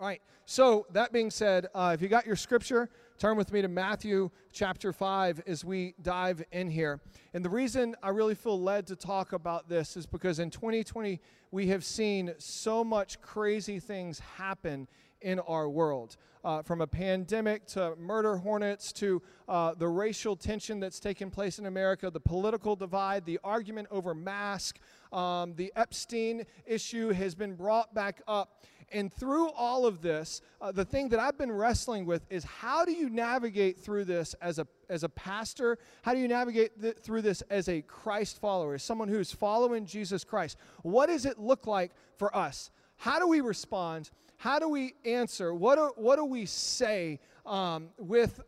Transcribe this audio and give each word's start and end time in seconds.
All 0.00 0.08
right, 0.08 0.20
so 0.44 0.88
that 0.90 1.12
being 1.12 1.30
said, 1.30 1.68
uh, 1.72 1.92
if 1.94 2.02
you 2.02 2.08
got 2.08 2.26
your 2.26 2.34
scripture, 2.34 2.90
turn 3.16 3.36
with 3.36 3.52
me 3.52 3.62
to 3.62 3.68
Matthew 3.68 4.28
chapter 4.52 4.92
5 4.92 5.42
as 5.46 5.64
we 5.64 5.94
dive 6.02 6.42
in 6.50 6.68
here. 6.68 7.00
And 7.32 7.44
the 7.44 7.48
reason 7.48 7.94
I 8.02 8.08
really 8.08 8.34
feel 8.34 8.60
led 8.60 8.88
to 8.88 8.96
talk 8.96 9.32
about 9.32 9.68
this 9.68 9.96
is 9.96 10.04
because 10.04 10.40
in 10.40 10.50
2020, 10.50 11.20
we 11.52 11.68
have 11.68 11.84
seen 11.84 12.34
so 12.38 12.82
much 12.82 13.20
crazy 13.20 13.78
things 13.78 14.18
happen 14.18 14.88
in 15.20 15.38
our 15.40 15.68
world. 15.68 16.16
Uh, 16.44 16.60
from 16.60 16.82
a 16.82 16.86
pandemic 16.86 17.64
to 17.64 17.96
murder 17.96 18.36
hornets 18.36 18.92
to 18.92 19.22
uh, 19.48 19.72
the 19.78 19.88
racial 19.88 20.36
tension 20.36 20.78
that's 20.78 21.00
taken 21.00 21.30
place 21.30 21.58
in 21.58 21.64
America, 21.64 22.10
the 22.10 22.20
political 22.20 22.76
divide, 22.76 23.24
the 23.24 23.40
argument 23.42 23.88
over 23.90 24.12
mask, 24.12 24.78
um, 25.10 25.54
the 25.54 25.72
Epstein 25.74 26.44
issue 26.66 27.10
has 27.12 27.34
been 27.34 27.54
brought 27.54 27.94
back 27.94 28.20
up. 28.28 28.64
And 28.92 29.12
through 29.12 29.50
all 29.50 29.86
of 29.86 30.02
this, 30.02 30.40
uh, 30.60 30.72
the 30.72 30.84
thing 30.84 31.08
that 31.10 31.18
I've 31.18 31.38
been 31.38 31.52
wrestling 31.52 32.06
with 32.06 32.26
is 32.30 32.44
how 32.44 32.84
do 32.84 32.92
you 32.92 33.10
navigate 33.10 33.78
through 33.78 34.04
this 34.04 34.34
as 34.34 34.58
a, 34.58 34.66
as 34.88 35.04
a 35.04 35.08
pastor? 35.08 35.78
How 36.02 36.14
do 36.14 36.20
you 36.20 36.28
navigate 36.28 36.80
th- 36.80 36.96
through 36.98 37.22
this 37.22 37.42
as 37.42 37.68
a 37.68 37.82
Christ 37.82 38.40
follower, 38.40 38.74
as 38.74 38.82
someone 38.82 39.08
who's 39.08 39.32
following 39.32 39.86
Jesus 39.86 40.24
Christ? 40.24 40.56
What 40.82 41.06
does 41.06 41.26
it 41.26 41.38
look 41.38 41.66
like 41.66 41.92
for 42.16 42.34
us? 42.36 42.70
How 42.96 43.18
do 43.18 43.26
we 43.26 43.40
respond? 43.40 44.10
How 44.36 44.58
do 44.58 44.68
we 44.68 44.94
answer? 45.04 45.54
What 45.54 45.76
do, 45.76 45.92
what 45.96 46.16
do 46.16 46.24
we 46.24 46.46
say 46.46 47.20
um, 47.46 47.88
with 47.98 48.40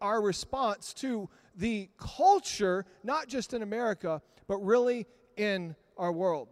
our 0.00 0.20
response 0.20 0.92
to 0.94 1.28
the 1.56 1.88
culture, 1.98 2.84
not 3.02 3.28
just 3.28 3.54
in 3.54 3.62
America, 3.62 4.20
but 4.48 4.58
really 4.58 5.06
in 5.36 5.74
our 5.96 6.12
world? 6.12 6.48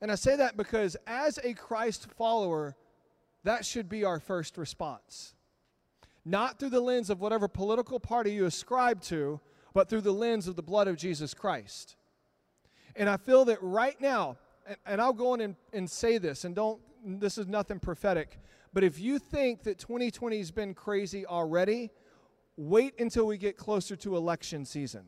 And 0.00 0.12
I 0.12 0.14
say 0.14 0.36
that 0.36 0.56
because 0.56 0.96
as 1.06 1.38
a 1.42 1.54
Christ 1.54 2.08
follower, 2.16 2.76
that 3.44 3.64
should 3.64 3.88
be 3.88 4.04
our 4.04 4.20
first 4.20 4.58
response. 4.58 5.34
Not 6.24 6.58
through 6.58 6.70
the 6.70 6.80
lens 6.80 7.08
of 7.10 7.20
whatever 7.20 7.48
political 7.48 8.00
party 8.00 8.32
you 8.32 8.46
ascribe 8.46 9.00
to, 9.02 9.40
but 9.72 9.88
through 9.88 10.00
the 10.00 10.12
lens 10.12 10.48
of 10.48 10.56
the 10.56 10.62
blood 10.62 10.88
of 10.88 10.96
Jesus 10.96 11.32
Christ. 11.32 11.96
And 12.96 13.08
I 13.08 13.16
feel 13.16 13.44
that 13.46 13.62
right 13.62 13.98
now, 14.00 14.36
and, 14.66 14.76
and 14.86 15.00
I'll 15.00 15.12
go 15.12 15.34
in 15.34 15.40
and, 15.40 15.56
and 15.72 15.88
say 15.88 16.18
this, 16.18 16.44
and 16.44 16.54
don't, 16.54 16.80
this 17.04 17.38
is 17.38 17.46
nothing 17.46 17.78
prophetic, 17.78 18.40
but 18.72 18.82
if 18.82 18.98
you 18.98 19.18
think 19.18 19.62
that 19.62 19.78
2020 19.78 20.36
has 20.38 20.50
been 20.50 20.74
crazy 20.74 21.24
already, 21.24 21.90
wait 22.56 22.94
until 22.98 23.26
we 23.26 23.38
get 23.38 23.56
closer 23.56 23.96
to 23.96 24.16
election 24.16 24.64
season. 24.64 25.04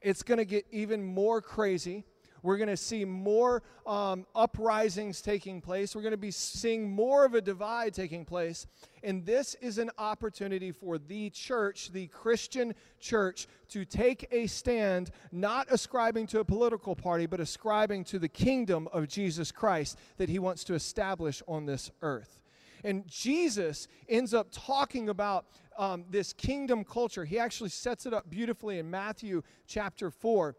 It's 0.00 0.22
going 0.22 0.38
to 0.38 0.44
get 0.44 0.66
even 0.70 1.02
more 1.02 1.40
crazy 1.40 2.04
we're 2.44 2.58
going 2.58 2.68
to 2.68 2.76
see 2.76 3.06
more 3.06 3.62
um, 3.86 4.26
uprisings 4.34 5.22
taking 5.22 5.62
place. 5.62 5.96
We're 5.96 6.02
going 6.02 6.10
to 6.10 6.18
be 6.18 6.30
seeing 6.30 6.90
more 6.90 7.24
of 7.24 7.32
a 7.32 7.40
divide 7.40 7.94
taking 7.94 8.26
place. 8.26 8.66
And 9.02 9.24
this 9.24 9.54
is 9.62 9.78
an 9.78 9.90
opportunity 9.96 10.70
for 10.70 10.98
the 10.98 11.30
church, 11.30 11.90
the 11.90 12.06
Christian 12.08 12.74
church, 13.00 13.48
to 13.70 13.86
take 13.86 14.28
a 14.30 14.46
stand, 14.46 15.10
not 15.32 15.68
ascribing 15.70 16.26
to 16.28 16.40
a 16.40 16.44
political 16.44 16.94
party, 16.94 17.24
but 17.24 17.40
ascribing 17.40 18.04
to 18.04 18.18
the 18.18 18.28
kingdom 18.28 18.88
of 18.92 19.08
Jesus 19.08 19.50
Christ 19.50 19.98
that 20.18 20.28
he 20.28 20.38
wants 20.38 20.64
to 20.64 20.74
establish 20.74 21.42
on 21.48 21.64
this 21.64 21.90
earth. 22.02 22.40
And 22.84 23.08
Jesus 23.08 23.88
ends 24.06 24.34
up 24.34 24.48
talking 24.52 25.08
about 25.08 25.46
um, 25.78 26.04
this 26.10 26.34
kingdom 26.34 26.84
culture. 26.84 27.24
He 27.24 27.38
actually 27.38 27.70
sets 27.70 28.04
it 28.04 28.12
up 28.12 28.28
beautifully 28.28 28.78
in 28.78 28.90
Matthew 28.90 29.42
chapter 29.66 30.10
4. 30.10 30.54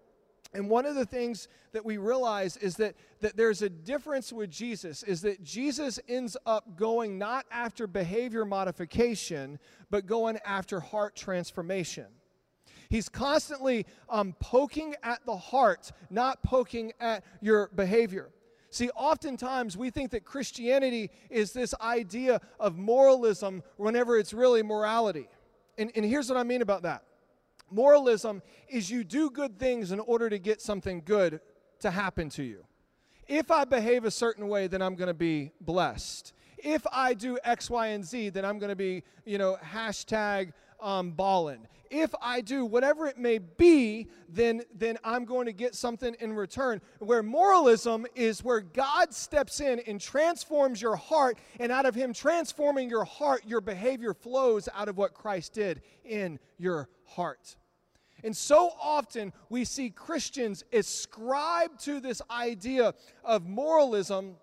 And 0.53 0.69
one 0.69 0.85
of 0.85 0.95
the 0.95 1.05
things 1.05 1.47
that 1.73 1.83
we 1.83 1.97
realize 1.97 2.55
is 2.57 2.75
that, 2.77 2.95
that 3.19 3.35
there's 3.35 3.61
a 3.61 3.69
difference 3.69 4.31
with 4.31 4.49
Jesus, 4.49 5.03
is 5.03 5.21
that 5.21 5.43
Jesus 5.43 5.99
ends 6.07 6.37
up 6.45 6.77
going 6.77 7.17
not 7.17 7.45
after 7.51 7.87
behavior 7.87 8.45
modification, 8.45 9.59
but 9.89 10.05
going 10.05 10.37
after 10.45 10.79
heart 10.79 11.15
transformation. 11.15 12.05
He's 12.89 13.09
constantly 13.09 13.85
um, 14.09 14.35
poking 14.39 14.95
at 15.03 15.25
the 15.25 15.35
heart, 15.35 15.91
not 16.09 16.43
poking 16.43 16.93
at 16.99 17.23
your 17.41 17.69
behavior. 17.75 18.29
See, 18.69 18.89
oftentimes 18.89 19.77
we 19.77 19.89
think 19.89 20.11
that 20.11 20.25
Christianity 20.25 21.09
is 21.29 21.53
this 21.53 21.73
idea 21.81 22.41
of 22.59 22.77
moralism 22.77 23.63
whenever 23.77 24.17
it's 24.17 24.33
really 24.33 24.63
morality. 24.63 25.27
And, 25.77 25.91
and 25.95 26.05
here's 26.05 26.29
what 26.29 26.37
I 26.37 26.43
mean 26.43 26.61
about 26.61 26.83
that 26.83 27.03
Moralism 27.69 28.41
is 28.69 28.89
you 28.89 29.03
do 29.03 29.29
good 29.29 29.59
things 29.59 29.91
in 29.91 29.99
order 29.99 30.29
to 30.29 30.39
get 30.39 30.61
something 30.61 31.01
good 31.03 31.39
to 31.79 31.91
happen 31.91 32.29
to 32.29 32.43
you. 32.43 32.65
If 33.27 33.49
I 33.49 33.65
behave 33.65 34.05
a 34.05 34.11
certain 34.11 34.47
way, 34.47 34.67
then 34.67 34.81
I'm 34.81 34.95
going 34.95 35.07
to 35.07 35.13
be 35.13 35.51
blessed. 35.61 36.33
If 36.57 36.85
I 36.91 37.13
do 37.13 37.37
X, 37.43 37.69
Y, 37.69 37.87
and 37.87 38.05
Z, 38.05 38.29
then 38.29 38.45
I'm 38.45 38.59
going 38.59 38.69
to 38.69 38.75
be, 38.75 39.03
you 39.25 39.37
know, 39.37 39.57
hashtag 39.63 40.53
um, 40.79 41.11
ballin. 41.11 41.67
If 41.97 42.13
I 42.21 42.41
do 42.41 42.65
whatever 42.65 43.07
it 43.07 43.17
may 43.17 43.37
be, 43.37 44.09
then, 44.27 44.63
then 44.75 44.97
I'm 45.01 45.23
going 45.23 45.45
to 45.45 45.53
get 45.53 45.75
something 45.75 46.13
in 46.19 46.33
return. 46.33 46.81
Where 46.99 47.23
moralism 47.23 48.05
is 48.15 48.43
where 48.43 48.59
God 48.59 49.13
steps 49.13 49.61
in 49.61 49.79
and 49.87 50.01
transforms 50.01 50.81
your 50.81 50.97
heart, 50.97 51.37
and 51.57 51.71
out 51.71 51.85
of 51.85 51.95
Him 51.95 52.11
transforming 52.11 52.89
your 52.89 53.05
heart, 53.05 53.43
your 53.45 53.61
behavior 53.61 54.13
flows 54.13 54.67
out 54.75 54.89
of 54.89 54.97
what 54.97 55.13
Christ 55.13 55.53
did 55.53 55.83
in 56.03 56.37
your 56.57 56.89
heart. 57.05 57.55
And 58.25 58.35
so 58.35 58.71
often 58.81 59.31
we 59.47 59.63
see 59.63 59.89
Christians 59.89 60.65
ascribe 60.73 61.79
to 61.79 62.01
this 62.01 62.21
idea 62.29 62.93
of 63.23 63.47
moralism 63.47 64.35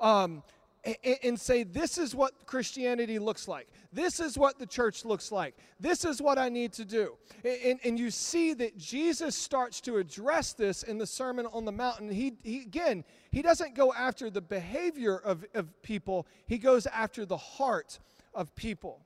um, 0.00 0.42
and, 0.86 1.16
and 1.22 1.40
say, 1.40 1.64
This 1.64 1.98
is 1.98 2.14
what 2.14 2.46
Christianity 2.46 3.18
looks 3.18 3.48
like. 3.48 3.68
This 3.92 4.20
is 4.20 4.38
what 4.38 4.58
the 4.58 4.66
church 4.66 5.04
looks 5.04 5.32
like. 5.32 5.56
This 5.80 6.04
is 6.04 6.22
what 6.22 6.38
I 6.38 6.48
need 6.48 6.72
to 6.74 6.84
do. 6.84 7.16
And, 7.44 7.80
and 7.84 7.98
you 7.98 8.10
see 8.10 8.54
that 8.54 8.78
Jesus 8.78 9.36
starts 9.36 9.80
to 9.82 9.98
address 9.98 10.52
this 10.52 10.82
in 10.82 10.98
the 10.98 11.06
Sermon 11.06 11.46
on 11.52 11.64
the 11.64 11.72
Mountain. 11.72 12.10
He, 12.10 12.34
he 12.42 12.62
again, 12.62 13.04
he 13.30 13.42
doesn't 13.42 13.74
go 13.74 13.92
after 13.92 14.30
the 14.30 14.40
behavior 14.40 15.16
of, 15.16 15.44
of 15.54 15.82
people, 15.82 16.26
he 16.46 16.58
goes 16.58 16.86
after 16.86 17.26
the 17.26 17.36
heart 17.36 17.98
of 18.34 18.54
people. 18.54 19.00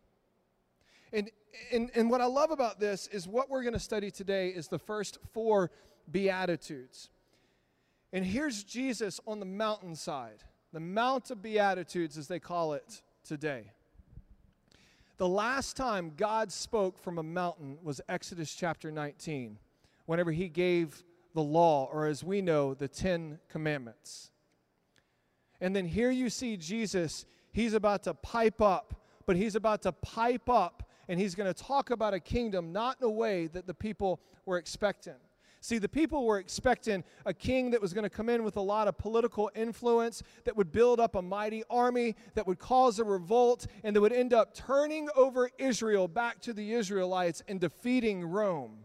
And, 1.13 1.31
and, 1.73 1.91
and 1.95 2.11
what 2.11 2.21
I 2.21 2.27
love 2.27 2.51
about 2.51 2.79
this 2.79 3.09
is 3.09 3.27
what 3.27 3.51
we're 3.51 3.63
going 3.63 3.75
to 3.75 3.81
study 3.81 4.11
today 4.11 4.49
is 4.49 4.69
the 4.69 4.79
first 4.79 5.19
four 5.33 5.71
Beatitudes. 6.11 7.11
And 8.13 8.25
here's 8.25 8.65
Jesus 8.65 9.21
on 9.27 9.39
the 9.39 9.47
mountainside, 9.47 10.43
the 10.73 10.81
Mount 10.81 11.31
of 11.31 11.43
Beatitudes, 11.43 12.17
as 12.17 12.29
they 12.29 12.39
call 12.39 12.75
it 12.75 13.03
today. 13.25 13.73
The 15.17 15.29
last 15.29 15.77
time 15.77 16.13
God 16.17 16.51
spoke 16.51 16.99
from 16.99 17.19
a 17.19 17.23
mountain 17.23 17.79
was 17.83 18.01
Exodus 18.09 18.55
chapter 18.55 18.91
19, 18.91 19.59
whenever 20.07 20.33
he 20.33 20.49
gave 20.49 21.05
the 21.35 21.43
law, 21.43 21.89
or 21.93 22.07
as 22.07 22.25
we 22.25 22.41
know, 22.41 22.75
the 22.75 22.89
Ten 22.89 23.39
Commandments. 23.49 24.31
And 25.61 25.77
then 25.77 25.87
here 25.87 26.11
you 26.11 26.31
see 26.31 26.57
Jesus, 26.57 27.27
he's 27.53 27.75
about 27.75 28.05
to 28.05 28.15
pipe 28.15 28.63
up, 28.63 28.95
but 29.27 29.37
he's 29.37 29.55
about 29.55 29.83
to 29.83 29.93
pipe 29.93 30.49
up 30.49 30.89
and 31.09 31.19
he's 31.19 31.35
going 31.35 31.53
to 31.53 31.63
talk 31.63 31.91
about 31.91 32.15
a 32.15 32.21
kingdom 32.21 32.73
not 32.73 32.97
in 33.01 33.07
a 33.07 33.11
way 33.11 33.49
that 33.49 33.67
the 33.67 33.75
people 33.75 34.21
were 34.47 34.59
expecting. 34.59 35.17
See, 35.63 35.77
the 35.77 35.89
people 35.89 36.25
were 36.25 36.39
expecting 36.39 37.05
a 37.27 37.35
king 37.35 37.71
that 37.73 37.83
was 37.83 37.93
going 37.93 38.05
to 38.05 38.11
come 38.11 38.31
in 38.31 38.45
with 38.45 38.57
a 38.57 38.63
lot 38.63 38.89
of 38.89 38.97
political 38.97 39.51
influence, 39.55 40.23
that 40.45 40.57
would 40.57 40.73
build 40.73 40.99
up 40.99 41.15
a 41.15 41.23
mighty 41.23 41.65
army, 41.69 42.17
that 42.35 42.47
would 42.47 42.59
cause 42.59 42.99
a 42.99 43.05
revolt, 43.05 43.67
and 43.85 43.95
that 43.95 44.01
would 44.01 44.13
end 44.13 44.33
up 44.33 44.55
turning 44.55 45.09
over 45.15 45.51
Israel 45.59 46.09
back 46.09 46.41
to 46.41 46.55
the 46.55 46.73
Israelites 46.73 47.43
and 47.47 47.61
defeating 47.61 48.25
Rome. 48.25 48.85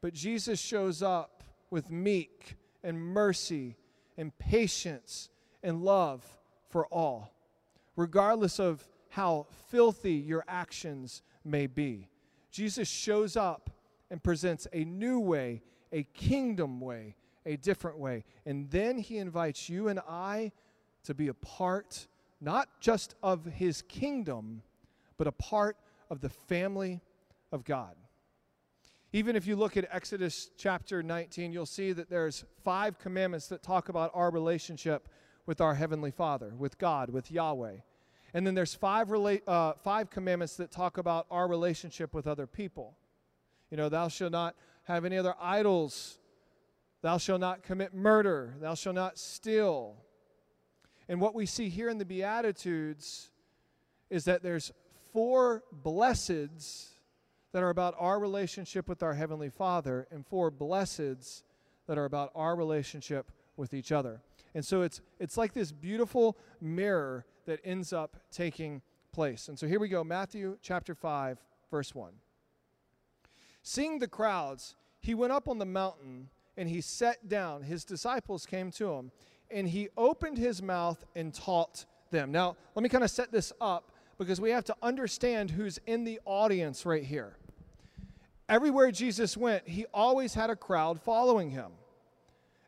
But 0.00 0.12
Jesus 0.12 0.58
shows 0.58 1.02
up 1.02 1.44
with 1.70 1.88
meek 1.88 2.56
and 2.82 3.00
mercy 3.00 3.76
and 4.16 4.36
patience 4.38 5.28
and 5.62 5.82
love 5.84 6.24
for 6.68 6.86
all, 6.86 7.32
regardless 7.94 8.58
of 8.58 8.86
how 9.10 9.46
filthy 9.68 10.14
your 10.14 10.44
actions 10.48 11.22
may 11.44 11.68
be. 11.68 12.08
Jesus 12.50 12.88
shows 12.88 13.36
up 13.36 13.70
and 14.10 14.22
presents 14.22 14.66
a 14.72 14.84
new 14.84 15.20
way, 15.20 15.62
a 15.92 16.02
kingdom 16.02 16.80
way, 16.80 17.16
a 17.46 17.56
different 17.56 17.98
way. 17.98 18.24
And 18.44 18.70
then 18.70 18.98
he 18.98 19.18
invites 19.18 19.68
you 19.68 19.88
and 19.88 20.00
I 20.08 20.52
to 21.04 21.14
be 21.14 21.28
a 21.28 21.34
part, 21.34 22.06
not 22.40 22.68
just 22.80 23.14
of 23.22 23.44
his 23.44 23.82
kingdom, 23.82 24.62
but 25.16 25.26
a 25.26 25.32
part 25.32 25.76
of 26.10 26.20
the 26.20 26.28
family 26.28 27.00
of 27.52 27.64
God. 27.64 27.94
Even 29.12 29.34
if 29.34 29.46
you 29.46 29.56
look 29.56 29.76
at 29.76 29.88
Exodus 29.90 30.50
chapter 30.56 31.02
19, 31.02 31.52
you'll 31.52 31.66
see 31.66 31.92
that 31.92 32.08
there's 32.08 32.44
five 32.64 32.98
commandments 32.98 33.48
that 33.48 33.62
talk 33.62 33.88
about 33.88 34.10
our 34.14 34.30
relationship 34.30 35.08
with 35.46 35.60
our 35.60 35.74
heavenly 35.74 36.12
Father, 36.12 36.52
with 36.56 36.78
God, 36.78 37.10
with 37.10 37.30
Yahweh. 37.30 37.78
And 38.34 38.46
then 38.46 38.54
there's 38.54 38.74
five, 38.74 39.08
rela- 39.08 39.42
uh, 39.48 39.72
five 39.82 40.10
commandments 40.10 40.56
that 40.56 40.70
talk 40.70 40.98
about 40.98 41.26
our 41.28 41.48
relationship 41.48 42.14
with 42.14 42.28
other 42.28 42.46
people. 42.46 42.96
You 43.70 43.76
know, 43.76 43.88
thou 43.88 44.08
shalt 44.08 44.32
not 44.32 44.56
have 44.84 45.04
any 45.04 45.16
other 45.16 45.34
idols. 45.40 46.18
Thou 47.02 47.18
shalt 47.18 47.40
not 47.40 47.62
commit 47.62 47.94
murder. 47.94 48.54
Thou 48.60 48.74
shalt 48.74 48.96
not 48.96 49.18
steal. 49.18 49.96
And 51.08 51.20
what 51.20 51.34
we 51.34 51.46
see 51.46 51.68
here 51.68 51.88
in 51.88 51.98
the 51.98 52.04
Beatitudes 52.04 53.30
is 54.10 54.24
that 54.24 54.42
there's 54.42 54.72
four 55.12 55.62
blesseds 55.84 56.90
that 57.52 57.62
are 57.62 57.70
about 57.70 57.94
our 57.98 58.18
relationship 58.18 58.88
with 58.88 59.02
our 59.02 59.14
Heavenly 59.14 59.50
Father, 59.50 60.06
and 60.10 60.26
four 60.26 60.50
blesseds 60.50 61.42
that 61.86 61.98
are 61.98 62.04
about 62.04 62.30
our 62.34 62.54
relationship 62.54 63.32
with 63.56 63.74
each 63.74 63.90
other. 63.90 64.20
And 64.54 64.64
so 64.64 64.82
it's, 64.82 65.00
it's 65.18 65.36
like 65.36 65.52
this 65.52 65.72
beautiful 65.72 66.36
mirror 66.60 67.26
that 67.46 67.60
ends 67.64 67.92
up 67.92 68.16
taking 68.30 68.82
place. 69.12 69.48
And 69.48 69.58
so 69.58 69.66
here 69.66 69.80
we 69.80 69.88
go 69.88 70.04
Matthew 70.04 70.58
chapter 70.62 70.94
5, 70.94 71.38
verse 71.70 71.94
1. 71.94 72.12
Seeing 73.62 73.98
the 73.98 74.08
crowds, 74.08 74.76
he 75.00 75.14
went 75.14 75.32
up 75.32 75.48
on 75.48 75.58
the 75.58 75.66
mountain 75.66 76.28
and 76.56 76.68
he 76.68 76.80
sat 76.80 77.28
down. 77.28 77.62
His 77.62 77.84
disciples 77.84 78.44
came 78.44 78.70
to 78.72 78.92
him, 78.92 79.12
and 79.50 79.68
he 79.68 79.88
opened 79.96 80.36
his 80.36 80.62
mouth 80.62 81.02
and 81.14 81.32
taught 81.32 81.86
them. 82.10 82.32
Now, 82.32 82.56
let 82.74 82.82
me 82.82 82.88
kind 82.88 83.04
of 83.04 83.10
set 83.10 83.32
this 83.32 83.52
up 83.60 83.92
because 84.18 84.40
we 84.40 84.50
have 84.50 84.64
to 84.64 84.76
understand 84.82 85.50
who's 85.50 85.78
in 85.86 86.04
the 86.04 86.20
audience 86.26 86.84
right 86.84 87.04
here. 87.04 87.36
Everywhere 88.48 88.90
Jesus 88.90 89.36
went, 89.36 89.66
he 89.66 89.86
always 89.94 90.34
had 90.34 90.50
a 90.50 90.56
crowd 90.56 91.00
following 91.00 91.50
him. 91.50 91.72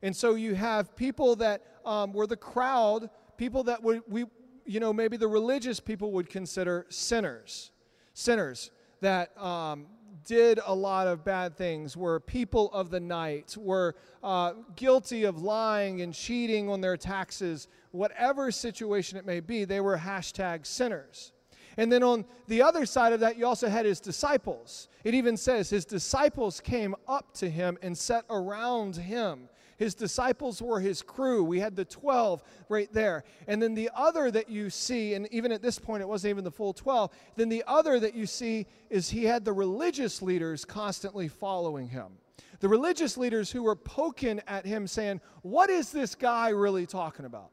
And 0.01 0.17
so 0.17 0.35
you 0.35 0.55
have 0.55 0.97
people 0.97 1.37
that 1.37 1.63
um, 1.85 2.13
were 2.13 2.27
the 2.27 2.37
crowd, 2.37 3.11
people 3.37 3.65
that 3.65 3.83
would, 3.83 4.03
we, 4.09 4.25
you 4.65 4.81
know, 4.81 4.93
maybe 4.93 5.17
the 5.17 5.29
religious 5.29 5.81
people 5.81 6.13
would 6.13 6.31
consider 6.31 6.87
sinners. 6.89 7.73
Sinners 8.15 8.71
that 9.01 9.37
um, 9.41 9.87
did 10.25 10.61
a 10.65 10.75
lot 10.75 11.07
of 11.07 11.25
bad 11.25 11.57
things, 11.57 11.97
were 11.97 12.21
people 12.21 12.71
of 12.73 12.91
the 12.91 13.01
night, 13.01 13.57
were 13.59 13.95
uh, 14.23 14.53
guilty 14.77 15.25
of 15.25 15.43
lying 15.43 16.01
and 16.01 16.15
cheating 16.15 16.69
on 16.69 16.81
their 16.81 16.97
taxes, 16.97 17.69
whatever 17.91 18.51
situation 18.51 19.19
it 19.19 19.27
may 19.27 19.41
be, 19.41 19.65
they 19.65 19.81
were 19.81 19.97
hashtag 19.97 20.67
sinners. 20.67 21.33
And 21.77 21.91
then 21.91 22.03
on 22.03 22.25
the 22.49 22.63
other 22.63 22.85
side 22.85 23.13
of 23.13 23.21
that, 23.21 23.39
you 23.39 23.47
also 23.47 23.69
had 23.69 23.87
his 23.87 24.01
disciples. 24.01 24.89
It 25.05 25.15
even 25.15 25.37
says 25.37 25.71
his 25.71 25.85
disciples 25.85 26.61
came 26.61 26.95
up 27.09 27.33
to 27.35 27.49
him 27.49 27.79
and 27.83 27.97
sat 27.97 28.25
around 28.29 28.97
him. 28.97 29.49
His 29.83 29.97
disciples 29.97 30.63
were 30.63 30.79
his 30.79 31.03
crew. 31.03 31.43
We 31.43 31.59
had 31.59 31.75
the 31.75 31.85
12 31.85 32.45
right 32.69 32.89
there. 32.93 33.25
And 33.49 33.61
then 33.61 33.75
the 33.75 33.91
other 33.97 34.31
that 34.31 34.49
you 34.49 34.71
see, 34.71 35.15
and 35.15 35.27
even 35.33 35.51
at 35.51 35.61
this 35.61 35.81
point 35.81 36.03
it 36.03 36.09
wasn't 36.09 36.31
even 36.31 36.45
the 36.45 36.53
full 36.53 36.73
12, 36.73 37.11
then 37.35 37.49
the 37.49 37.65
other 37.67 37.99
that 37.99 38.15
you 38.15 38.25
see 38.25 38.67
is 38.91 39.11
he 39.11 39.25
had 39.25 39.45
the 39.45 39.53
religious 39.53 40.23
leaders 40.23 40.65
constantly 40.65 41.27
following 41.27 41.89
him. 41.89 42.13
The 42.61 42.69
religious 42.69 43.17
leaders 43.17 43.51
who 43.51 43.65
were 43.65 43.75
poking 43.75 44.41
at 44.47 44.65
him 44.65 44.87
saying, 44.87 45.21
What 45.43 45.69
is 45.69 45.91
this 45.91 46.15
guy 46.15 46.51
really 46.51 46.87
talking 46.87 47.25
about? 47.25 47.51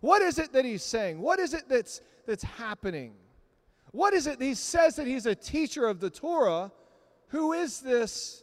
What 0.00 0.22
is 0.22 0.38
it 0.38 0.54
that 0.54 0.64
he's 0.64 0.82
saying? 0.82 1.20
What 1.20 1.38
is 1.38 1.52
it 1.52 1.64
that's, 1.68 2.00
that's 2.26 2.44
happening? 2.44 3.12
What 3.90 4.14
is 4.14 4.26
it? 4.26 4.40
He 4.40 4.54
says 4.54 4.96
that 4.96 5.06
he's 5.06 5.26
a 5.26 5.34
teacher 5.34 5.86
of 5.86 6.00
the 6.00 6.08
Torah. 6.08 6.72
Who 7.26 7.52
is 7.52 7.80
this 7.80 8.42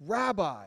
rabbi? 0.00 0.64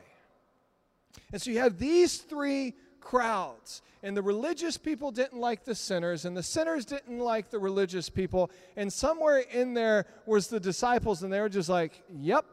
And 1.32 1.40
so 1.40 1.50
you 1.50 1.58
have 1.58 1.78
these 1.78 2.18
three 2.18 2.74
crowds. 3.00 3.82
And 4.02 4.16
the 4.16 4.22
religious 4.22 4.76
people 4.76 5.10
didn't 5.10 5.38
like 5.38 5.64
the 5.64 5.74
sinners, 5.74 6.24
and 6.24 6.36
the 6.36 6.42
sinners 6.42 6.84
didn't 6.84 7.18
like 7.18 7.50
the 7.50 7.58
religious 7.58 8.08
people. 8.08 8.50
And 8.76 8.92
somewhere 8.92 9.38
in 9.38 9.74
there 9.74 10.06
was 10.26 10.48
the 10.48 10.60
disciples, 10.60 11.22
and 11.22 11.32
they 11.32 11.40
were 11.40 11.48
just 11.48 11.68
like, 11.68 12.02
yep. 12.08 12.44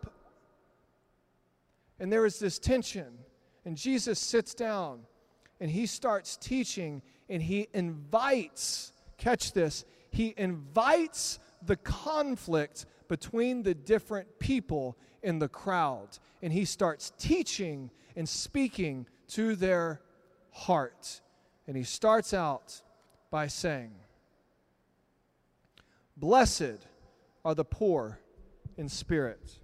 And 1.99 2.11
there 2.11 2.21
was 2.21 2.39
this 2.39 2.59
tension. 2.59 3.19
And 3.65 3.77
Jesus 3.77 4.19
sits 4.19 4.53
down 4.53 5.01
and 5.59 5.71
he 5.71 5.85
starts 5.85 6.35
teaching, 6.35 7.01
and 7.29 7.41
he 7.41 7.67
invites, 7.73 8.91
catch 9.17 9.53
this, 9.53 9.85
he 10.09 10.33
invites 10.35 11.39
the 11.65 11.77
conflict 11.77 12.85
between 13.07 13.63
the 13.63 13.73
different 13.73 14.39
people 14.39 14.97
in 15.21 15.39
the 15.39 15.47
crowd. 15.47 16.17
And 16.41 16.51
he 16.51 16.65
starts 16.65 17.13
teaching 17.17 17.91
and 18.15 18.27
speaking 18.27 19.07
to 19.29 19.55
their 19.55 20.01
heart. 20.51 21.21
And 21.67 21.75
he 21.75 21.83
starts 21.83 22.33
out 22.33 22.81
by 23.31 23.47
saying, 23.47 23.91
Blessed 26.15 26.85
are 27.43 27.55
the 27.55 27.65
poor 27.65 28.19
in 28.77 28.87
spirit, 28.89 29.59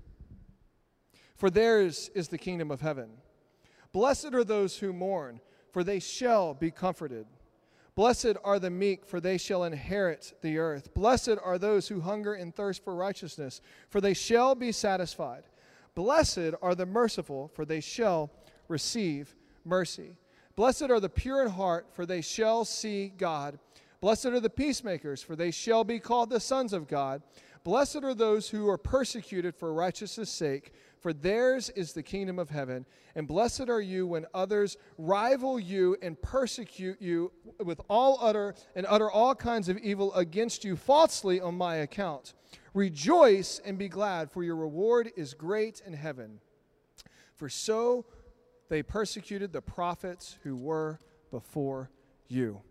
for 1.35 1.49
theirs 1.49 2.09
is 2.15 2.27
the 2.27 2.37
kingdom 2.37 2.71
of 2.71 2.81
heaven. 2.81 3.09
Blessed 3.91 4.33
are 4.33 4.43
those 4.43 4.77
who 4.77 4.93
mourn, 4.93 5.39
for 5.71 5.83
they 5.83 5.99
shall 5.99 6.53
be 6.53 6.71
comforted. 6.71 7.27
Blessed 7.95 8.37
are 8.43 8.59
the 8.59 8.69
meek, 8.69 9.05
for 9.05 9.19
they 9.19 9.37
shall 9.37 9.63
inherit 9.63 10.33
the 10.41 10.57
earth. 10.57 10.93
Blessed 10.93 11.37
are 11.43 11.57
those 11.57 11.87
who 11.87 12.01
hunger 12.01 12.33
and 12.33 12.55
thirst 12.55 12.83
for 12.83 12.95
righteousness, 12.95 13.61
for 13.89 13.99
they 13.99 14.13
shall 14.13 14.55
be 14.55 14.71
satisfied. 14.71 15.43
Blessed 15.95 16.53
are 16.61 16.75
the 16.75 16.85
merciful, 16.85 17.49
for 17.53 17.65
they 17.65 17.79
shall 17.79 18.31
receive 18.67 19.35
mercy. 19.65 20.17
Blessed 20.55 20.89
are 20.89 20.99
the 20.99 21.09
pure 21.09 21.43
in 21.43 21.49
heart, 21.49 21.87
for 21.93 22.05
they 22.05 22.21
shall 22.21 22.65
see 22.65 23.09
God. 23.09 23.59
Blessed 24.01 24.27
are 24.27 24.39
the 24.39 24.49
peacemakers, 24.49 25.21
for 25.21 25.35
they 25.35 25.51
shall 25.51 25.83
be 25.83 25.99
called 25.99 26.29
the 26.29 26.39
sons 26.39 26.73
of 26.73 26.87
God. 26.87 27.21
Blessed 27.63 28.03
are 28.03 28.13
those 28.13 28.49
who 28.49 28.69
are 28.69 28.77
persecuted 28.77 29.53
for 29.53 29.73
righteousness' 29.73 30.29
sake, 30.29 30.73
for 30.99 31.11
theirs 31.11 31.69
is 31.71 31.93
the 31.93 32.03
kingdom 32.03 32.39
of 32.39 32.49
heaven. 32.49 32.85
And 33.15 33.27
blessed 33.27 33.69
are 33.69 33.81
you 33.81 34.07
when 34.07 34.25
others 34.33 34.77
rival 34.97 35.59
you 35.59 35.97
and 36.01 36.21
persecute 36.21 37.01
you 37.01 37.31
with 37.63 37.81
all 37.89 38.17
utter 38.21 38.55
and 38.75 38.85
utter 38.89 39.11
all 39.11 39.35
kinds 39.35 39.67
of 39.67 39.77
evil 39.77 40.13
against 40.13 40.63
you 40.63 40.75
falsely 40.75 41.41
on 41.41 41.55
my 41.55 41.77
account. 41.77 42.33
Rejoice 42.73 43.59
and 43.63 43.77
be 43.77 43.89
glad, 43.89 44.31
for 44.31 44.43
your 44.43 44.55
reward 44.55 45.11
is 45.15 45.33
great 45.33 45.81
in 45.85 45.93
heaven. 45.93 46.39
For 47.35 47.49
so 47.49 48.05
they 48.69 48.83
persecuted 48.83 49.51
the 49.53 49.61
prophets 49.61 50.37
who 50.43 50.55
were 50.55 50.99
before 51.31 51.89
you. 52.27 52.61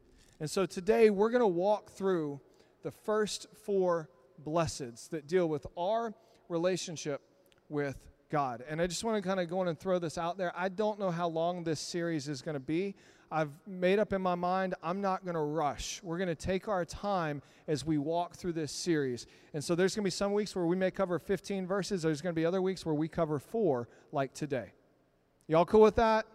And 0.41 0.50
so 0.50 0.67
today 0.67 1.11
we're 1.11 1.31
going 1.31 1.41
to 1.41 1.47
walk 1.47 1.91
through 1.91 2.41
the 2.83 2.91
first 2.91 3.47
four 3.65 4.09
blesseds 4.45 5.09
that 5.11 5.27
deal 5.27 5.49
with 5.49 5.67
our 5.77 6.15
relationship 6.49 7.21
with 7.69 8.08
God. 8.31 8.63
And 8.69 8.81
I 8.81 8.87
just 8.87 9.05
want 9.05 9.23
to 9.23 9.27
kind 9.27 9.41
of 9.41 9.49
go 9.49 9.63
in 9.63 9.69
and 9.69 9.79
throw 9.79 9.99
this 9.99 10.19
out 10.19 10.39
there. 10.39 10.53
I 10.57 10.69
don't 10.69 10.99
know 10.99 11.11
how 11.11 11.29
long 11.29 11.65
this 11.65 11.81
series 11.81 12.29
is 12.29 12.43
going 12.43 12.55
to 12.55 12.61
be. 12.61 12.95
I've 13.31 13.51
made 13.67 13.99
up 13.99 14.13
in 14.13 14.23
my 14.23 14.35
mind, 14.35 14.75
I'm 14.83 15.01
not 15.03 15.25
going 15.25 15.35
to 15.35 15.41
rush. 15.41 16.01
We're 16.03 16.17
going 16.17 16.29
to 16.29 16.35
take 16.35 16.67
our 16.67 16.85
time 16.85 17.43
as 17.67 17.85
we 17.85 17.99
walk 17.99 18.37
through 18.37 18.55
this 18.55 18.73
series. 18.73 19.26
And 19.52 19.62
so 19.62 19.75
there's 19.75 19.95
going 19.95 20.02
to 20.02 20.07
be 20.07 20.11
some 20.11 20.33
weeks 20.33 20.57
where 20.57 20.64
we 20.64 20.76
may 20.76 20.91
cover 20.91 21.19
15 21.19 21.67
verses, 21.67 22.02
there's 22.02 22.23
going 22.23 22.35
to 22.35 22.38
be 22.38 22.47
other 22.47 22.62
weeks 22.62 22.87
where 22.87 22.95
we 22.95 23.07
cover 23.07 23.38
four, 23.38 23.88
like 24.12 24.33
today. 24.33 24.73
Y'all 25.47 25.67
cool 25.67 25.83
with 25.83 25.97
that? 25.97 26.26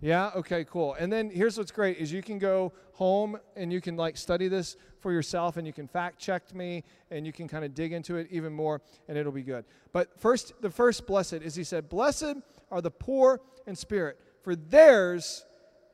Yeah? 0.00 0.30
Okay, 0.34 0.64
cool. 0.64 0.94
And 0.94 1.12
then 1.12 1.28
here's 1.30 1.58
what's 1.58 1.70
great 1.70 1.98
is 1.98 2.10
you 2.10 2.22
can 2.22 2.38
go 2.38 2.72
home 2.94 3.38
and 3.54 3.72
you 3.72 3.80
can 3.80 3.96
like 3.96 4.16
study 4.16 4.48
this 4.48 4.76
for 5.00 5.12
yourself 5.12 5.56
and 5.56 5.66
you 5.66 5.72
can 5.72 5.86
fact 5.86 6.18
check 6.18 6.54
me 6.54 6.84
and 7.10 7.26
you 7.26 7.32
can 7.32 7.48
kind 7.48 7.64
of 7.64 7.74
dig 7.74 7.92
into 7.92 8.16
it 8.16 8.28
even 8.30 8.52
more 8.52 8.80
and 9.08 9.18
it'll 9.18 9.32
be 9.32 9.42
good. 9.42 9.64
But 9.92 10.18
first 10.18 10.52
the 10.60 10.70
first 10.70 11.06
blessed 11.06 11.34
is 11.34 11.54
he 11.54 11.64
said, 11.64 11.88
"Blessed 11.88 12.36
are 12.70 12.80
the 12.80 12.90
poor 12.90 13.40
in 13.66 13.76
spirit, 13.76 14.18
for 14.42 14.56
theirs 14.56 15.44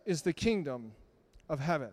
is 0.05 0.23
the 0.23 0.33
kingdom 0.33 0.93
of 1.49 1.59
heaven." 1.59 1.91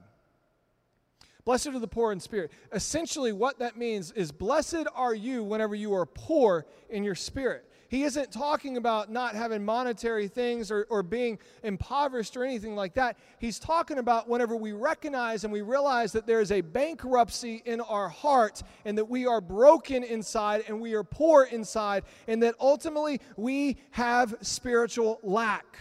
Blessed 1.46 1.68
are 1.68 1.80
the 1.80 1.88
poor 1.88 2.12
in 2.12 2.20
spirit. 2.20 2.52
Essentially, 2.72 3.34
what 3.34 3.60
that 3.60 3.76
means 3.76 4.12
is, 4.14 4.32
blessed 4.32 4.86
are 4.96 5.14
you 5.14 5.44
whenever 5.44 5.76
you 5.76 5.94
are 5.94 6.06
poor 6.06 6.66
in 6.90 7.04
your 7.04 7.16
spirit. 7.16 7.70
He 7.94 8.02
isn't 8.06 8.32
talking 8.32 8.78
about 8.78 9.12
not 9.12 9.36
having 9.36 9.64
monetary 9.64 10.28
things 10.28 10.72
or, 10.72 10.88
or 10.90 11.04
being 11.04 11.38
impoverished 11.62 12.36
or 12.36 12.44
anything 12.44 12.76
like 12.76 12.96
that. 12.96 13.20
He's 13.38 13.60
talking 13.60 14.00
about 14.00 14.28
whenever 14.28 14.56
we 14.56 14.72
recognize 14.72 15.44
and 15.44 15.54
we 15.54 15.62
realize 15.62 16.12
that 16.14 16.26
there 16.26 16.42
is 16.42 16.52
a 16.52 16.62
bankruptcy 16.62 17.62
in 17.68 17.82
our 17.82 18.10
heart 18.10 18.64
and 18.84 18.98
that 18.98 19.06
we 19.06 19.28
are 19.28 19.40
broken 19.40 20.04
inside 20.04 20.64
and 20.68 20.82
we 20.82 20.96
are 20.96 21.04
poor 21.04 21.44
inside 21.44 22.06
and 22.28 22.42
that 22.42 22.56
ultimately 22.60 23.22
we 23.38 23.78
have 23.92 24.34
spiritual 24.42 25.20
lack. 25.22 25.78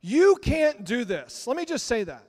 You 0.00 0.34
can't 0.42 0.84
do 0.84 1.04
this. 1.04 1.46
Let 1.46 1.56
me 1.56 1.64
just 1.64 1.86
say 1.86 2.02
that. 2.02 2.26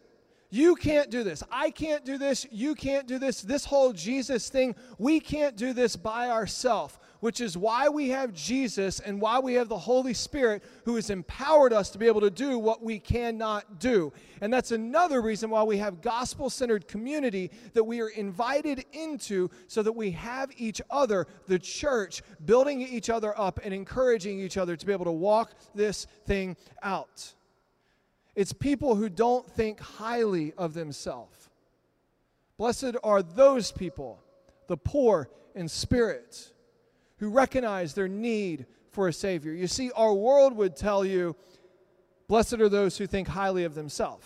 You 0.52 0.76
can't 0.76 1.10
do 1.10 1.24
this. 1.24 1.42
I 1.52 1.72
can't 1.72 2.06
do 2.06 2.20
this. 2.20 2.46
You 2.52 2.76
can't 2.76 3.08
do 3.08 3.18
this. 3.18 3.42
This 3.42 3.66
whole 3.66 3.94
Jesus 3.94 4.48
thing, 4.50 4.76
we 5.00 5.20
can't 5.20 5.56
do 5.58 5.74
this 5.74 5.96
by 5.96 6.30
ourselves 6.30 7.00
which 7.26 7.42
is 7.42 7.58
why 7.58 7.90
we 7.90 8.10
have 8.10 8.36
Jesus 8.36 9.00
and 9.00 9.20
why 9.20 9.40
we 9.40 9.56
have 9.56 9.68
the 9.68 9.76
Holy 9.76 10.14
Spirit 10.14 10.64
who 10.84 10.94
has 10.94 11.10
empowered 11.10 11.74
us 11.74 11.90
to 11.90 11.98
be 11.98 12.06
able 12.06 12.22
to 12.22 12.30
do 12.30 12.60
what 12.60 12.84
we 12.84 13.00
cannot 13.00 13.80
do. 13.80 14.14
And 14.42 14.54
that's 14.54 14.70
another 14.70 15.24
reason 15.24 15.50
why 15.50 15.64
we 15.64 15.78
have 15.80 16.04
gospel 16.04 16.52
centered 16.52 16.88
community 16.88 17.50
that 17.74 17.84
we 17.84 18.00
are 18.00 18.10
invited 18.10 18.86
into 18.94 19.50
so 19.68 19.82
that 19.82 19.94
we 19.94 20.12
have 20.12 20.52
each 20.56 20.84
other, 20.92 21.26
the 21.48 21.58
church, 21.58 22.22
building 22.46 22.80
each 22.80 23.10
other 23.10 23.34
up 23.40 23.60
and 23.64 23.74
encouraging 23.74 24.40
each 24.40 24.56
other 24.56 24.76
to 24.76 24.86
be 24.86 24.94
able 24.94 25.06
to 25.06 25.12
walk 25.12 25.56
this 25.74 26.06
thing 26.28 26.56
out. 26.84 27.34
It's 28.36 28.54
people 28.54 28.94
who 28.94 29.10
don't 29.10 29.50
think 29.50 29.80
highly 29.80 30.54
of 30.60 30.76
themselves. 30.76 31.50
Blessed 32.60 32.98
are 33.04 33.24
those 33.24 33.72
people, 33.72 34.22
the 34.68 34.78
poor 34.78 35.28
in 35.56 35.68
spirit, 35.68 36.52
who 37.18 37.30
recognize 37.30 37.94
their 37.94 38.08
need 38.08 38.66
for 38.90 39.08
a 39.08 39.14
Savior. 39.14 39.52
You 39.52 39.68
see, 39.68 39.92
our 39.92 40.14
world 40.14 40.56
would 40.56 40.76
tell 40.76 41.06
you, 41.06 41.36
blessed 42.28 42.56
are 42.56 42.70
those 42.70 42.98
who 42.98 43.08
think 43.08 43.28
highly 43.28 43.64
of 43.64 43.76
themselves. 43.76 44.26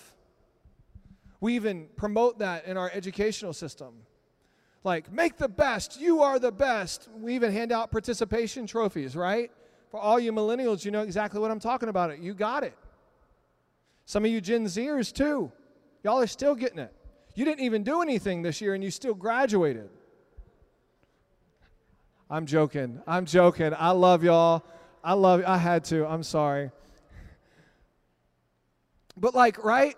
We 1.41 1.55
even 1.55 1.87
promote 1.95 2.39
that 2.39 2.65
in 2.65 2.77
our 2.77 2.91
educational 2.93 3.53
system. 3.53 3.93
Like, 4.83 5.11
make 5.11 5.37
the 5.37 5.49
best, 5.49 5.99
you 5.99 6.21
are 6.21 6.39
the 6.39 6.51
best. 6.51 7.09
We 7.13 7.35
even 7.35 7.51
hand 7.51 7.71
out 7.71 7.91
participation 7.91 8.65
trophies, 8.65 9.15
right? 9.15 9.51
For 9.89 9.99
all 9.99 10.19
you 10.19 10.31
millennials, 10.31 10.85
you 10.85 10.91
know 10.91 11.01
exactly 11.01 11.39
what 11.39 11.51
I'm 11.51 11.59
talking 11.59 11.89
about. 11.89 12.11
It. 12.11 12.19
You 12.19 12.33
got 12.33 12.63
it. 12.63 12.77
Some 14.05 14.25
of 14.25 14.31
you 14.31 14.41
Gen 14.41 14.65
Zers, 14.65 15.13
too. 15.13 15.51
Y'all 16.03 16.19
are 16.19 16.27
still 16.27 16.55
getting 16.55 16.79
it. 16.79 16.93
You 17.35 17.45
didn't 17.45 17.61
even 17.61 17.83
do 17.83 18.01
anything 18.01 18.41
this 18.41 18.61
year 18.61 18.73
and 18.73 18.83
you 18.83 18.91
still 18.91 19.13
graduated. 19.13 19.89
I'm 22.29 22.45
joking. 22.45 23.01
I'm 23.07 23.25
joking. 23.25 23.73
I 23.77 23.91
love 23.91 24.23
y'all. 24.23 24.63
I 25.03 25.13
love 25.13 25.43
I 25.47 25.57
had 25.57 25.83
to. 25.85 26.05
I'm 26.05 26.23
sorry. 26.23 26.71
But 29.17 29.33
like, 29.33 29.63
right? 29.63 29.95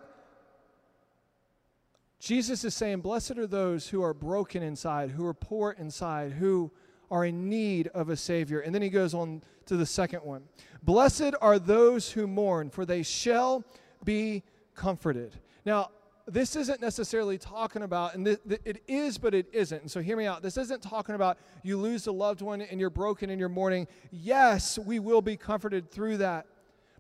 Jesus 2.20 2.64
is 2.64 2.76
saying, 2.76 3.02
Blessed 3.02 3.38
are 3.38 3.48
those 3.48 3.90
who 3.90 4.04
are 4.04 4.14
broken 4.14 4.64
inside, 4.64 5.10
who 5.10 5.26
are 5.26 5.34
poor 5.34 5.72
inside, 5.72 6.32
who 6.32 6.72
are 7.10 7.26
in 7.26 7.50
need 7.50 7.88
of 7.88 8.10
a 8.10 8.16
Savior. 8.16 8.60
And 8.62 8.74
then 8.74 8.82
he 8.82 8.90
goes 8.90 9.14
on 9.14 9.42
to 9.66 9.76
the 9.76 9.86
second 9.86 10.24
one 10.24 10.44
Blessed 10.84 11.34
are 11.42 11.60
those 11.60 12.12
who 12.12 12.28
mourn, 12.28 12.70
for 12.70 12.86
they 12.86 13.04
shall 13.04 13.66
be 14.04 14.44
comforted. 14.76 15.36
Now, 15.66 15.90
this 16.28 16.56
isn't 16.56 16.82
necessarily 16.82 17.38
talking 17.38 17.82
about, 17.82 18.16
and 18.16 18.26
th- 18.26 18.40
th- 18.48 18.62
it 18.66 18.84
is, 18.88 19.18
but 19.18 19.34
it 19.34 19.48
isn't. 19.52 19.82
And 19.82 19.92
so 19.92 20.02
hear 20.02 20.16
me 20.16 20.26
out. 20.26 20.42
This 20.42 20.58
isn't 20.58 20.82
talking 20.82 21.16
about 21.16 21.38
you 21.64 21.78
lose 21.78 22.08
a 22.08 22.12
loved 22.12 22.42
one 22.42 22.62
and 22.62 22.80
you're 22.80 22.90
broken 22.90 23.30
and 23.30 23.40
you're 23.40 23.50
mourning. 23.50 23.88
Yes, 24.12 24.78
we 24.78 25.00
will 25.00 25.22
be 25.22 25.38
comforted 25.38 25.90
through 25.92 26.18
that. 26.18 26.46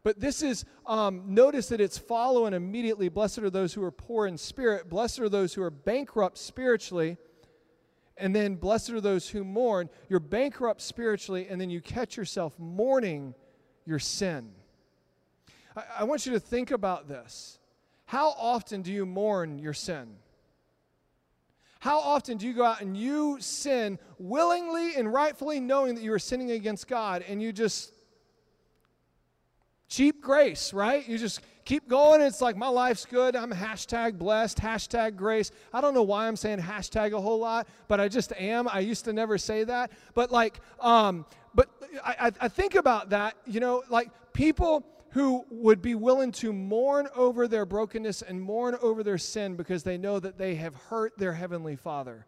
But 0.03 0.19
this 0.19 0.41
is, 0.41 0.65
um, 0.87 1.35
notice 1.35 1.67
that 1.67 1.79
it's 1.79 1.97
following 1.97 2.53
immediately. 2.53 3.07
Blessed 3.07 3.39
are 3.39 3.51
those 3.51 3.73
who 3.73 3.83
are 3.83 3.91
poor 3.91 4.25
in 4.25 4.37
spirit. 4.37 4.89
Blessed 4.89 5.19
are 5.19 5.29
those 5.29 5.53
who 5.53 5.61
are 5.61 5.69
bankrupt 5.69 6.37
spiritually. 6.39 7.17
And 8.17 8.35
then 8.35 8.55
blessed 8.55 8.91
are 8.91 9.01
those 9.01 9.29
who 9.29 9.43
mourn. 9.43 9.89
You're 10.09 10.19
bankrupt 10.19 10.81
spiritually, 10.81 11.47
and 11.49 11.61
then 11.61 11.69
you 11.69 11.81
catch 11.81 12.17
yourself 12.17 12.57
mourning 12.57 13.35
your 13.85 13.99
sin. 13.99 14.51
I, 15.75 15.83
I 15.99 16.03
want 16.03 16.25
you 16.25 16.33
to 16.33 16.39
think 16.39 16.71
about 16.71 17.07
this. 17.07 17.59
How 18.11 18.31
often 18.37 18.81
do 18.81 18.91
you 18.91 19.05
mourn 19.05 19.57
your 19.57 19.73
sin? 19.73 20.17
How 21.79 21.99
often 21.99 22.35
do 22.35 22.45
you 22.45 22.51
go 22.51 22.65
out 22.65 22.81
and 22.81 22.97
you 22.97 23.37
sin 23.39 23.99
willingly 24.19 24.95
and 24.97 25.13
rightfully 25.13 25.61
knowing 25.61 25.95
that 25.95 26.03
you 26.03 26.11
are 26.11 26.19
sinning 26.19 26.51
against 26.51 26.89
God 26.89 27.23
and 27.25 27.41
you 27.41 27.53
just 27.53 27.93
cheap 29.87 30.21
grace, 30.21 30.73
right? 30.73 31.07
You 31.07 31.17
just 31.17 31.39
keep 31.63 31.87
going. 31.87 32.19
It's 32.19 32.41
like 32.41 32.57
my 32.57 32.67
life's 32.67 33.05
good. 33.05 33.33
I'm 33.33 33.53
hashtag 33.53 34.17
blessed, 34.17 34.57
hashtag 34.57 35.15
grace. 35.15 35.49
I 35.71 35.79
don't 35.79 35.93
know 35.93 36.03
why 36.03 36.27
I'm 36.27 36.35
saying 36.35 36.59
hashtag 36.59 37.13
a 37.13 37.21
whole 37.21 37.39
lot, 37.39 37.65
but 37.87 38.01
I 38.01 38.09
just 38.09 38.33
am. 38.33 38.67
I 38.67 38.79
used 38.79 39.05
to 39.05 39.13
never 39.13 39.37
say 39.37 39.63
that. 39.63 39.89
But 40.15 40.33
like, 40.33 40.59
um, 40.81 41.25
but 41.55 41.69
I, 42.03 42.33
I 42.41 42.49
think 42.49 42.75
about 42.75 43.11
that, 43.11 43.37
you 43.45 43.61
know, 43.61 43.83
like 43.89 44.09
people 44.33 44.85
who 45.11 45.45
would 45.49 45.81
be 45.81 45.95
willing 45.95 46.31
to 46.31 46.53
mourn 46.53 47.07
over 47.15 47.47
their 47.47 47.65
brokenness 47.65 48.21
and 48.21 48.41
mourn 48.41 48.77
over 48.81 49.03
their 49.03 49.17
sin 49.17 49.55
because 49.55 49.83
they 49.83 49.97
know 49.97 50.19
that 50.19 50.37
they 50.37 50.55
have 50.55 50.75
hurt 50.75 51.17
their 51.17 51.33
heavenly 51.33 51.75
Father. 51.75 52.25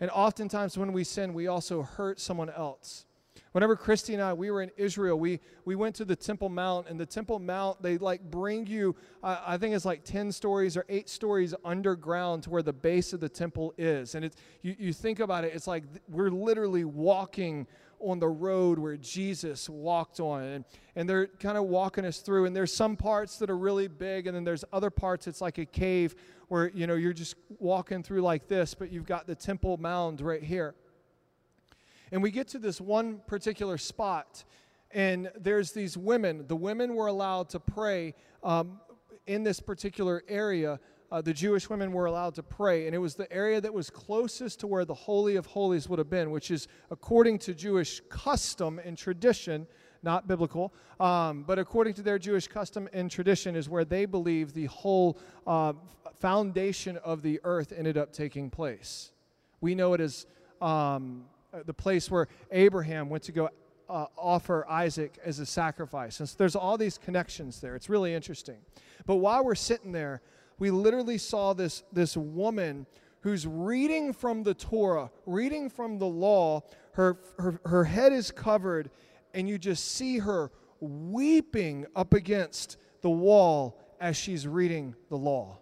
And 0.00 0.10
oftentimes 0.10 0.76
when 0.78 0.92
we 0.92 1.04
sin, 1.04 1.34
we 1.34 1.46
also 1.46 1.82
hurt 1.82 2.20
someone 2.20 2.50
else. 2.50 3.04
Whenever 3.52 3.76
Christy 3.76 4.14
and 4.14 4.22
I, 4.22 4.32
we 4.32 4.50
were 4.50 4.62
in 4.62 4.70
Israel, 4.76 5.18
we, 5.18 5.40
we 5.64 5.76
went 5.76 5.94
to 5.96 6.04
the 6.04 6.16
Temple 6.16 6.48
Mount, 6.48 6.88
and 6.88 6.98
the 6.98 7.06
Temple 7.06 7.38
Mount, 7.38 7.82
they 7.82 7.96
like 7.98 8.22
bring 8.30 8.66
you, 8.66 8.94
uh, 9.22 9.40
I 9.46 9.56
think 9.56 9.74
it's 9.74 9.84
like 9.84 10.04
10 10.04 10.32
stories 10.32 10.76
or 10.76 10.84
8 10.88 11.08
stories 11.08 11.54
underground 11.64 12.42
to 12.44 12.50
where 12.50 12.62
the 12.62 12.72
base 12.72 13.12
of 13.12 13.20
the 13.20 13.28
temple 13.28 13.72
is. 13.78 14.14
And 14.14 14.24
it's, 14.24 14.36
you, 14.62 14.76
you 14.78 14.92
think 14.92 15.20
about 15.20 15.44
it, 15.44 15.52
it's 15.54 15.66
like 15.66 15.84
we're 16.08 16.30
literally 16.30 16.84
walking 16.84 17.66
on 18.00 18.18
the 18.18 18.28
road 18.28 18.78
where 18.78 18.96
Jesus 18.96 19.68
walked 19.68 20.20
on. 20.20 20.42
And, 20.42 20.64
and 20.94 21.08
they're 21.08 21.26
kind 21.26 21.58
of 21.58 21.64
walking 21.64 22.04
us 22.04 22.18
through. 22.18 22.46
And 22.46 22.54
there's 22.54 22.72
some 22.72 22.96
parts 22.96 23.38
that 23.38 23.50
are 23.50 23.58
really 23.58 23.88
big, 23.88 24.26
and 24.26 24.36
then 24.36 24.44
there's 24.44 24.64
other 24.72 24.90
parts, 24.90 25.26
it's 25.26 25.40
like 25.40 25.58
a 25.58 25.66
cave 25.66 26.14
where, 26.48 26.70
you 26.70 26.86
know, 26.86 26.94
you're 26.94 27.12
just 27.12 27.34
walking 27.58 28.02
through 28.02 28.22
like 28.22 28.46
this, 28.48 28.74
but 28.74 28.92
you've 28.92 29.06
got 29.06 29.26
the 29.26 29.34
Temple 29.34 29.76
Mount 29.78 30.20
right 30.20 30.42
here. 30.42 30.74
And 32.12 32.22
we 32.22 32.30
get 32.30 32.48
to 32.48 32.58
this 32.58 32.80
one 32.80 33.20
particular 33.26 33.78
spot, 33.78 34.44
and 34.92 35.30
there's 35.38 35.72
these 35.72 35.96
women. 35.96 36.44
The 36.46 36.56
women 36.56 36.94
were 36.94 37.08
allowed 37.08 37.48
to 37.50 37.60
pray 37.60 38.14
um, 38.44 38.80
in 39.26 39.42
this 39.42 39.58
particular 39.58 40.22
area. 40.28 40.78
Uh, 41.10 41.20
the 41.20 41.32
Jewish 41.32 41.70
women 41.70 41.92
were 41.92 42.06
allowed 42.06 42.34
to 42.34 42.42
pray, 42.42 42.86
and 42.86 42.94
it 42.94 42.98
was 42.98 43.14
the 43.14 43.32
area 43.32 43.60
that 43.60 43.72
was 43.72 43.90
closest 43.90 44.60
to 44.60 44.66
where 44.66 44.84
the 44.84 44.94
Holy 44.94 45.36
of 45.36 45.46
Holies 45.46 45.88
would 45.88 45.98
have 45.98 46.10
been, 46.10 46.30
which 46.30 46.50
is, 46.50 46.66
according 46.90 47.38
to 47.40 47.54
Jewish 47.54 48.00
custom 48.08 48.80
and 48.84 48.98
tradition, 48.98 49.66
not 50.02 50.26
biblical, 50.26 50.74
um, 50.98 51.44
but 51.44 51.58
according 51.58 51.94
to 51.94 52.02
their 52.02 52.18
Jewish 52.18 52.48
custom 52.48 52.88
and 52.92 53.10
tradition, 53.10 53.54
is 53.54 53.68
where 53.68 53.84
they 53.84 54.04
believe 54.04 54.52
the 54.52 54.66
whole 54.66 55.18
uh, 55.46 55.74
foundation 56.18 56.96
of 56.98 57.22
the 57.22 57.40
earth 57.44 57.72
ended 57.76 57.96
up 57.96 58.12
taking 58.12 58.50
place. 58.50 59.12
We 59.60 59.74
know 59.74 59.94
it 59.94 60.00
as 60.00 60.26
um, 60.60 61.24
uh, 61.52 61.62
the 61.64 61.74
place 61.74 62.10
where 62.10 62.26
Abraham 62.50 63.08
went 63.08 63.22
to 63.24 63.32
go 63.32 63.48
uh, 63.88 64.06
offer 64.16 64.66
Isaac 64.68 65.18
as 65.24 65.38
a 65.38 65.46
sacrifice. 65.46 66.20
And 66.20 66.28
so 66.28 66.34
there's 66.38 66.56
all 66.56 66.76
these 66.76 66.98
connections 66.98 67.60
there. 67.60 67.76
It's 67.76 67.88
really 67.88 68.14
interesting. 68.14 68.56
But 69.06 69.16
while 69.16 69.44
we're 69.44 69.54
sitting 69.54 69.92
there, 69.92 70.22
we 70.58 70.70
literally 70.70 71.18
saw 71.18 71.52
this, 71.52 71.82
this 71.92 72.16
woman 72.16 72.86
who's 73.20 73.46
reading 73.46 74.12
from 74.12 74.42
the 74.42 74.54
Torah, 74.54 75.10
reading 75.26 75.68
from 75.68 75.98
the 75.98 76.06
law. 76.06 76.62
Her, 76.92 77.18
her, 77.38 77.60
her 77.66 77.84
head 77.84 78.12
is 78.12 78.30
covered, 78.30 78.90
and 79.34 79.48
you 79.48 79.58
just 79.58 79.92
see 79.92 80.18
her 80.18 80.50
weeping 80.80 81.86
up 81.94 82.14
against 82.14 82.78
the 83.02 83.10
wall 83.10 83.78
as 84.00 84.16
she's 84.16 84.46
reading 84.46 84.94
the 85.08 85.16
law 85.16 85.58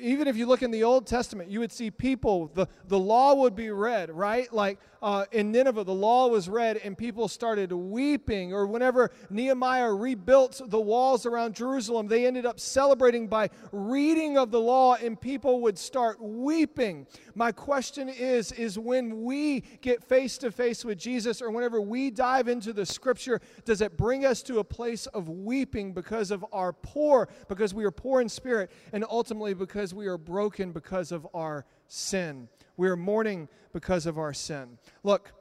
even 0.00 0.28
if 0.28 0.36
you 0.36 0.46
look 0.46 0.62
in 0.62 0.70
the 0.70 0.84
Old 0.84 1.06
Testament, 1.06 1.50
you 1.50 1.60
would 1.60 1.72
see 1.72 1.90
people, 1.90 2.50
the, 2.54 2.66
the 2.88 2.98
law 2.98 3.34
would 3.34 3.54
be 3.54 3.70
read, 3.70 4.10
right? 4.10 4.52
Like 4.52 4.78
uh, 5.02 5.24
in 5.32 5.52
Nineveh, 5.52 5.84
the 5.84 5.94
law 5.94 6.28
was 6.28 6.48
read 6.48 6.78
and 6.78 6.96
people 6.96 7.28
started 7.28 7.72
weeping. 7.72 8.52
Or 8.52 8.66
whenever 8.66 9.10
Nehemiah 9.30 9.92
rebuilt 9.92 10.60
the 10.66 10.80
walls 10.80 11.26
around 11.26 11.54
Jerusalem, 11.54 12.08
they 12.08 12.26
ended 12.26 12.46
up 12.46 12.60
celebrating 12.60 13.28
by 13.28 13.50
reading 13.72 14.38
of 14.38 14.50
the 14.50 14.60
law 14.60 14.94
and 14.94 15.20
people 15.20 15.60
would 15.62 15.78
start 15.78 16.20
weeping. 16.20 17.06
My 17.34 17.52
question 17.52 18.08
is, 18.08 18.52
is 18.52 18.78
when 18.78 19.22
we 19.22 19.60
get 19.80 20.02
face 20.02 20.38
to 20.38 20.50
face 20.50 20.84
with 20.84 20.98
Jesus 20.98 21.40
or 21.40 21.50
whenever 21.50 21.80
we 21.80 22.10
dive 22.10 22.48
into 22.48 22.72
the 22.72 22.86
scripture, 22.86 23.40
does 23.64 23.80
it 23.80 23.96
bring 23.96 24.24
us 24.24 24.42
to 24.42 24.58
a 24.58 24.64
place 24.64 25.06
of 25.06 25.28
weeping 25.28 25.92
because 25.92 26.30
of 26.30 26.44
our 26.52 26.72
poor, 26.72 27.28
because 27.48 27.74
we 27.74 27.84
are 27.84 27.90
poor 27.90 28.20
in 28.20 28.28
spirit, 28.28 28.70
and 28.92 29.04
ultimately 29.08 29.45
because 29.54 29.94
we 29.94 30.06
are 30.06 30.18
broken 30.18 30.72
because 30.72 31.12
of 31.12 31.26
our 31.34 31.64
sin? 31.88 32.48
We 32.76 32.88
are 32.88 32.96
mourning 32.96 33.48
because 33.72 34.06
of 34.06 34.18
our 34.18 34.32
sin. 34.32 34.78
Look, 35.02 35.32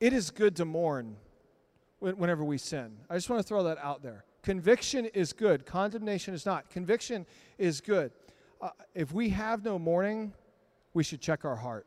it 0.00 0.12
is 0.12 0.30
good 0.30 0.56
to 0.56 0.64
mourn 0.64 1.16
whenever 1.98 2.44
we 2.44 2.58
sin. 2.58 2.96
I 3.08 3.14
just 3.14 3.30
want 3.30 3.40
to 3.40 3.48
throw 3.48 3.64
that 3.64 3.78
out 3.78 4.02
there. 4.02 4.24
Conviction 4.42 5.06
is 5.06 5.32
good, 5.32 5.66
condemnation 5.66 6.34
is 6.34 6.46
not. 6.46 6.70
Conviction 6.70 7.26
is 7.58 7.80
good. 7.80 8.12
Uh, 8.60 8.70
if 8.94 9.12
we 9.12 9.30
have 9.30 9.64
no 9.64 9.78
mourning, 9.78 10.32
we 10.94 11.02
should 11.02 11.20
check 11.20 11.44
our 11.44 11.56
heart. 11.56 11.86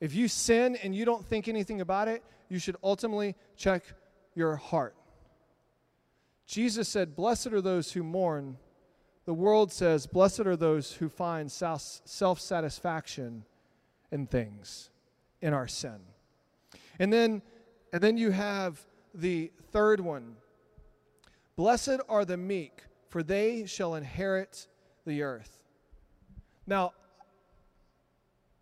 If 0.00 0.14
you 0.14 0.28
sin 0.28 0.76
and 0.76 0.94
you 0.94 1.04
don't 1.04 1.24
think 1.24 1.48
anything 1.48 1.80
about 1.80 2.08
it, 2.08 2.22
you 2.48 2.58
should 2.58 2.76
ultimately 2.82 3.34
check 3.56 3.84
your 4.34 4.56
heart. 4.56 4.94
Jesus 6.46 6.88
said, 6.88 7.14
Blessed 7.14 7.48
are 7.48 7.60
those 7.60 7.92
who 7.92 8.02
mourn, 8.02 8.56
the 9.28 9.34
world 9.34 9.70
says, 9.70 10.06
Blessed 10.06 10.46
are 10.46 10.56
those 10.56 10.90
who 10.90 11.10
find 11.10 11.52
self 11.52 12.40
satisfaction 12.40 13.44
in 14.10 14.26
things, 14.26 14.88
in 15.42 15.52
our 15.52 15.68
sin. 15.68 15.98
And 16.98 17.12
then, 17.12 17.42
and 17.92 18.02
then 18.02 18.16
you 18.16 18.30
have 18.30 18.80
the 19.12 19.52
third 19.70 20.00
one 20.00 20.36
Blessed 21.56 22.00
are 22.08 22.24
the 22.24 22.38
meek, 22.38 22.84
for 23.10 23.22
they 23.22 23.66
shall 23.66 23.96
inherit 23.96 24.66
the 25.04 25.22
earth. 25.22 25.62
Now, 26.66 26.94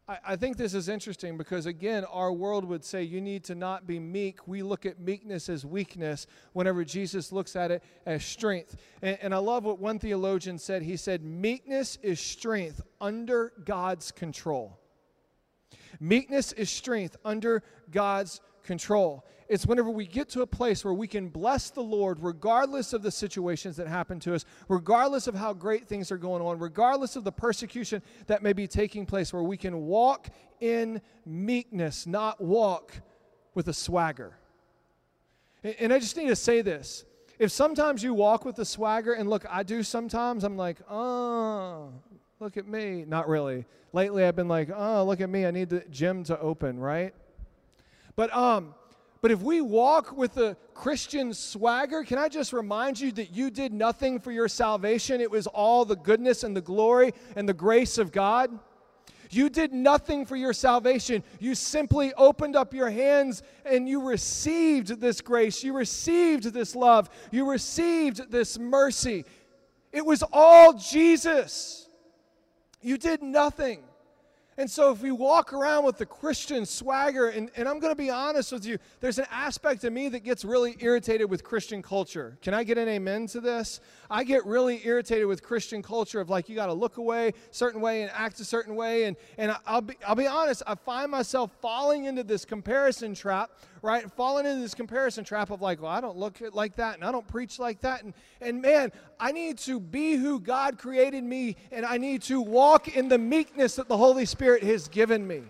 I, 0.09 0.19
I 0.29 0.37
think 0.37 0.57
this 0.57 0.75
is 0.75 0.89
interesting 0.89 1.37
because, 1.37 1.67
again, 1.67 2.05
our 2.05 2.33
world 2.33 2.65
would 2.65 2.85
say 2.85 3.03
you 3.03 3.21
need 3.21 3.45
to 3.45 3.55
not 3.55 3.87
be 3.87 3.99
meek. 3.99 4.47
We 4.47 4.63
look 4.63 4.87
at 4.87 5.01
meekness 5.01 5.49
as 5.49 5.65
weakness 5.65 6.27
whenever 6.53 6.85
Jesus 6.85 7.33
looks 7.33 7.57
at 7.57 7.71
it 7.71 7.83
as 8.05 8.25
strength. 8.25 8.77
And, 9.03 9.19
and 9.21 9.35
I 9.35 9.39
love 9.39 9.65
what 9.65 9.79
one 9.79 9.99
theologian 9.99 10.59
said. 10.59 10.83
He 10.83 10.97
said, 10.97 11.23
Meekness 11.23 11.99
is 12.03 12.21
strength 12.21 12.81
under 13.01 13.53
God's 13.65 14.13
control. 14.13 14.79
Meekness 16.01 16.53
is 16.53 16.71
strength 16.71 17.17
under 17.25 17.63
God's 17.91 18.41
control. 18.67 19.25
It's 19.49 19.65
whenever 19.65 19.91
we 19.91 20.07
get 20.07 20.29
to 20.31 20.43
a 20.43 20.47
place 20.47 20.85
where 20.85 20.93
we 20.93 21.07
can 21.07 21.29
bless 21.29 21.71
the 21.71 21.83
Lord 21.83 22.19
regardless 22.21 22.93
of 22.93 23.03
the 23.03 23.11
situations 23.11 23.77
that 23.77 23.87
happen 23.87 24.19
to 24.21 24.35
us, 24.35 24.45
regardless 24.69 25.29
of 25.29 25.35
how 25.35 25.53
great 25.53 25.87
things 25.87 26.11
are 26.11 26.19
going 26.19 26.43
on, 26.43 26.59
regardless 26.59 27.17
of 27.17 27.25
the 27.25 27.33
persecution 27.33 28.03
that 28.27 28.43
may 28.43 28.53
be 28.53 28.67
taking 28.67 29.07
place, 29.07 29.33
where 29.33 29.45
we 29.45 29.57
can 29.57 29.87
walk 29.87 30.29
in 30.61 31.01
meekness, 31.25 32.07
not 32.07 32.41
walk 32.41 33.01
with 33.55 33.69
a 33.69 33.73
swagger. 33.73 34.37
And 35.79 35.93
I 35.93 35.99
just 35.99 36.17
need 36.17 36.29
to 36.29 36.37
say 36.37 36.61
this. 36.61 37.05
If 37.39 37.53
sometimes 37.53 38.03
you 38.03 38.15
walk 38.15 38.45
with 38.45 38.59
a 38.59 38.65
swagger, 38.65 39.13
and 39.13 39.29
look, 39.29 39.45
I 39.49 39.63
do 39.63 39.83
sometimes, 39.83 40.43
I'm 40.43 40.57
like, 40.57 40.79
oh, 40.91 41.93
look 42.41 42.57
at 42.57 42.67
me. 42.67 43.05
Not 43.07 43.29
really. 43.29 43.65
Lately, 43.93 44.25
I've 44.25 44.37
been 44.37 44.49
like, 44.49 44.71
oh, 44.75 45.05
look 45.05 45.21
at 45.21 45.29
me. 45.29 45.47
I 45.47 45.51
need 45.51 45.69
the 45.69 45.85
gym 45.91 46.25
to 46.25 46.39
open, 46.41 46.79
right? 46.79 47.15
But 48.17 48.35
um, 48.35 48.75
but 49.21 49.31
if 49.31 49.43
we 49.43 49.61
walk 49.61 50.17
with 50.17 50.37
a 50.37 50.57
Christian 50.75 51.35
swagger, 51.35 52.05
can 52.05 52.19
I 52.19 52.29
just 52.29 52.53
remind 52.53 53.01
you 53.01 53.13
that 53.13 53.31
you 53.31 53.51
did 53.51 53.73
nothing 53.73 54.21
for 54.21 54.31
your 54.31 54.49
salvation? 54.49 55.21
It 55.21 55.31
was 55.31 55.47
all 55.47 55.85
the 55.85 55.97
goodness 55.97 56.45
and 56.45 56.57
the 56.57 56.61
glory 56.61 57.13
and 57.35 57.49
the 57.49 57.55
grace 57.55 57.99
of 57.99 58.13
God. 58.13 58.57
You 59.31 59.49
did 59.49 59.73
nothing 59.73 60.25
for 60.25 60.37
your 60.37 60.53
salvation. 60.53 61.25
You 61.41 61.55
simply 61.55 62.15
opened 62.15 62.55
up 62.55 62.73
your 62.73 62.91
hands 62.91 63.43
and 63.65 63.89
you 63.89 64.07
received 64.07 65.01
this 65.01 65.21
grace. 65.21 65.65
You 65.65 65.73
received 65.73 66.45
this 66.53 66.77
love. 66.77 67.11
You 67.33 67.51
received 67.51 68.31
this 68.31 68.59
mercy. 68.59 69.25
It 69.93 70.05
was 70.07 70.23
all 70.33 70.75
Jesus. 70.75 71.89
You 72.81 72.99
did 72.99 73.23
nothing. 73.23 73.83
And 74.59 74.71
so, 74.71 74.91
if 74.91 75.03
we 75.03 75.13
walk 75.13 75.53
around 75.53 75.85
with 75.85 75.99
the 75.99 76.07
Christian 76.07 76.65
swagger, 76.65 77.29
and, 77.29 77.51
and 77.57 77.69
I'm 77.69 77.79
going 77.79 77.93
to 77.93 77.97
be 77.97 78.09
honest 78.09 78.53
with 78.53 78.65
you, 78.65 78.79
there's 79.01 79.19
an 79.19 79.27
aspect 79.31 79.85
of 79.85 79.93
me 79.93 80.09
that 80.09 80.21
gets 80.21 80.47
really 80.47 80.77
irritated 80.81 81.29
with 81.29 81.45
Christian 81.45 81.83
culture. 81.83 82.39
Can 82.41 82.55
I 82.55 82.65
get 82.65 82.79
an 82.79 82.89
amen 82.89 83.27
to 83.29 83.41
this? 83.41 83.81
I 84.11 84.25
get 84.25 84.47
really 84.47 84.81
irritated 84.87 85.27
with 85.27 85.43
Christian 85.43 85.83
culture 85.83 86.21
of 86.21 86.31
like, 86.31 86.49
you 86.49 86.57
got 86.57 86.67
to 86.67 86.73
look 86.73 86.97
away 86.97 87.35
certain 87.51 87.83
way 87.83 88.01
and 88.01 88.11
act 88.15 88.41
a 88.41 88.45
certain 88.45 88.77
way. 88.77 89.05
And, 89.05 89.17
and 89.37 89.55
I'll, 89.67 89.83
be, 89.83 89.95
I'll 90.07 90.15
be 90.15 90.27
honest, 90.27 90.63
I 90.67 90.75
find 90.75 91.11
myself 91.11 91.51
falling 91.61 92.07
into 92.07 92.25
this 92.25 92.47
comparison 92.47 93.15
trap 93.15 93.51
right? 93.83 94.11
Falling 94.13 94.47
into 94.47 94.61
this 94.61 94.75
comparison 94.75 95.25
trap 95.25 95.51
of 95.51 95.61
like, 95.61 95.81
well, 95.81 95.91
I 95.91 96.01
don't 96.01 96.17
look 96.17 96.39
like 96.53 96.77
that 96.77 96.97
and 96.97 97.05
I 97.05 97.13
don't 97.13 97.27
preach 97.27 97.59
like 97.59 97.81
that. 97.81 98.03
And, 98.03 98.15
and 98.41 98.61
man, 98.63 98.93
I 99.19 99.33
need 99.33 99.59
to 99.59 99.81
be 99.81 100.17
who 100.17 100.41
God 100.41 100.79
created 100.79 101.25
me 101.25 101.57
and 101.71 101.85
I 101.85 101.99
need 101.99 102.23
to 102.23 102.41
walk 102.41 102.89
in 102.97 103.09
the 103.09 103.19
meekness 103.19 103.77
that 103.77 103.89
the 103.89 103.97
Holy 103.97 104.25
Spirit 104.25 104.63
has 104.63 104.89
given 104.89 105.27
me. 105.27 105.43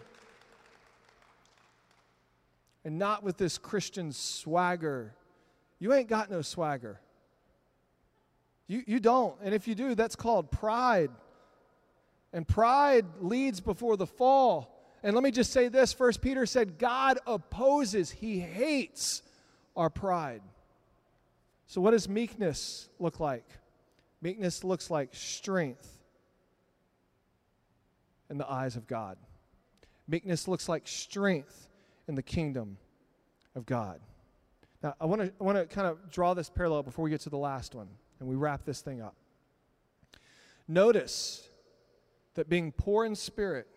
And 2.84 2.98
not 2.98 3.22
with 3.22 3.36
this 3.36 3.58
Christian 3.58 4.12
swagger. 4.12 5.12
You 5.78 5.92
ain't 5.92 6.08
got 6.08 6.30
no 6.30 6.42
swagger. 6.42 7.00
You, 8.68 8.82
you 8.86 9.00
don't. 9.00 9.36
And 9.42 9.54
if 9.54 9.68
you 9.68 9.74
do, 9.74 9.94
that's 9.94 10.16
called 10.16 10.50
pride. 10.50 11.10
And 12.32 12.46
pride 12.46 13.06
leads 13.20 13.60
before 13.60 13.96
the 13.96 14.06
fall. 14.06 14.75
And 15.06 15.14
let 15.14 15.22
me 15.22 15.30
just 15.30 15.52
say 15.52 15.68
this 15.68 15.92
First 15.92 16.20
Peter 16.20 16.46
said, 16.46 16.78
God 16.80 17.20
opposes, 17.28 18.10
he 18.10 18.40
hates 18.40 19.22
our 19.76 19.88
pride. 19.88 20.42
So, 21.68 21.80
what 21.80 21.92
does 21.92 22.08
meekness 22.08 22.88
look 22.98 23.20
like? 23.20 23.48
Meekness 24.20 24.64
looks 24.64 24.90
like 24.90 25.10
strength 25.12 25.88
in 28.28 28.36
the 28.36 28.50
eyes 28.50 28.74
of 28.74 28.88
God. 28.88 29.16
Meekness 30.08 30.48
looks 30.48 30.68
like 30.68 30.88
strength 30.88 31.68
in 32.08 32.16
the 32.16 32.22
kingdom 32.22 32.76
of 33.54 33.64
God. 33.64 34.00
Now, 34.82 34.96
I 35.00 35.06
want 35.06 35.22
to 35.22 35.32
want 35.38 35.56
to 35.56 35.72
kind 35.72 35.86
of 35.86 36.10
draw 36.10 36.34
this 36.34 36.50
parallel 36.50 36.82
before 36.82 37.04
we 37.04 37.10
get 37.10 37.20
to 37.20 37.30
the 37.30 37.38
last 37.38 37.76
one 37.76 37.86
and 38.18 38.28
we 38.28 38.34
wrap 38.34 38.64
this 38.64 38.80
thing 38.80 39.00
up. 39.00 39.14
Notice 40.66 41.48
that 42.34 42.48
being 42.48 42.72
poor 42.72 43.04
in 43.04 43.14
spirit 43.14 43.68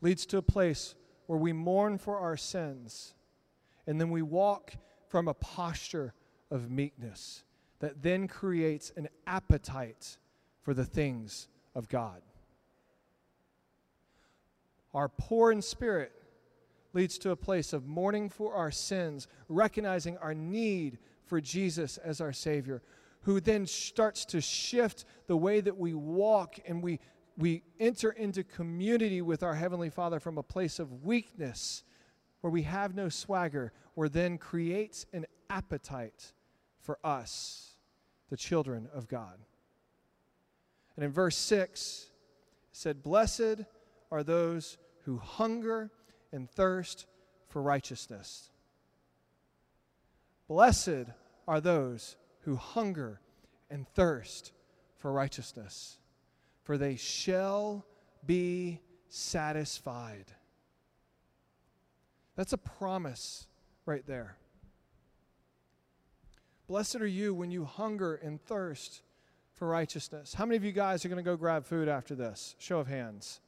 leads 0.00 0.26
to 0.26 0.38
a 0.38 0.42
place 0.42 0.94
where 1.26 1.38
we 1.38 1.52
mourn 1.52 1.98
for 1.98 2.18
our 2.18 2.36
sins 2.36 3.14
and 3.86 4.00
then 4.00 4.10
we 4.10 4.22
walk 4.22 4.74
from 5.08 5.28
a 5.28 5.34
posture 5.34 6.14
of 6.50 6.70
meekness 6.70 7.44
that 7.80 8.02
then 8.02 8.28
creates 8.28 8.92
an 8.96 9.08
appetite 9.26 10.18
for 10.62 10.74
the 10.74 10.84
things 10.84 11.48
of 11.74 11.88
God. 11.88 12.22
Our 14.92 15.08
poor 15.08 15.52
in 15.52 15.62
spirit 15.62 16.12
leads 16.92 17.18
to 17.18 17.30
a 17.30 17.36
place 17.36 17.72
of 17.72 17.86
mourning 17.86 18.28
for 18.28 18.54
our 18.54 18.70
sins, 18.70 19.28
recognizing 19.48 20.18
our 20.18 20.34
need 20.34 20.98
for 21.24 21.40
Jesus 21.40 21.96
as 21.98 22.20
our 22.20 22.32
Savior, 22.32 22.82
who 23.22 23.40
then 23.40 23.66
starts 23.66 24.24
to 24.26 24.40
shift 24.40 25.04
the 25.26 25.36
way 25.36 25.60
that 25.60 25.78
we 25.78 25.94
walk 25.94 26.56
and 26.66 26.82
we 26.82 26.98
we 27.40 27.62
enter 27.80 28.10
into 28.10 28.44
community 28.44 29.22
with 29.22 29.42
our 29.42 29.54
Heavenly 29.54 29.88
Father 29.88 30.20
from 30.20 30.36
a 30.36 30.42
place 30.42 30.78
of 30.78 31.04
weakness 31.04 31.84
where 32.42 32.50
we 32.50 32.62
have 32.62 32.94
no 32.94 33.08
swagger, 33.08 33.72
where 33.94 34.08
then 34.08 34.36
creates 34.36 35.06
an 35.12 35.26
appetite 35.48 36.32
for 36.80 36.98
us, 37.02 37.76
the 38.28 38.36
children 38.36 38.88
of 38.94 39.08
God. 39.08 39.38
And 40.96 41.04
in 41.04 41.12
verse 41.12 41.36
6, 41.36 42.10
it 42.72 42.76
said, 42.76 43.02
Blessed 43.02 43.64
are 44.12 44.22
those 44.22 44.76
who 45.04 45.16
hunger 45.18 45.90
and 46.32 46.48
thirst 46.50 47.06
for 47.48 47.62
righteousness. 47.62 48.50
Blessed 50.46 51.06
are 51.48 51.60
those 51.60 52.16
who 52.42 52.56
hunger 52.56 53.20
and 53.70 53.88
thirst 53.88 54.52
for 54.98 55.10
righteousness 55.10 55.99
for 56.62 56.78
they 56.78 56.96
shall 56.96 57.84
be 58.26 58.80
satisfied. 59.08 60.26
That's 62.36 62.52
a 62.52 62.58
promise 62.58 63.46
right 63.86 64.06
there. 64.06 64.36
Blessed 66.68 66.96
are 66.96 67.06
you 67.06 67.34
when 67.34 67.50
you 67.50 67.64
hunger 67.64 68.14
and 68.14 68.40
thirst 68.44 69.02
for 69.54 69.66
righteousness. 69.66 70.34
How 70.34 70.46
many 70.46 70.56
of 70.56 70.64
you 70.64 70.72
guys 70.72 71.04
are 71.04 71.08
going 71.08 71.22
to 71.22 71.28
go 71.28 71.36
grab 71.36 71.66
food 71.66 71.88
after 71.88 72.14
this? 72.14 72.54
Show 72.58 72.78
of 72.78 72.86
hands. 72.86 73.40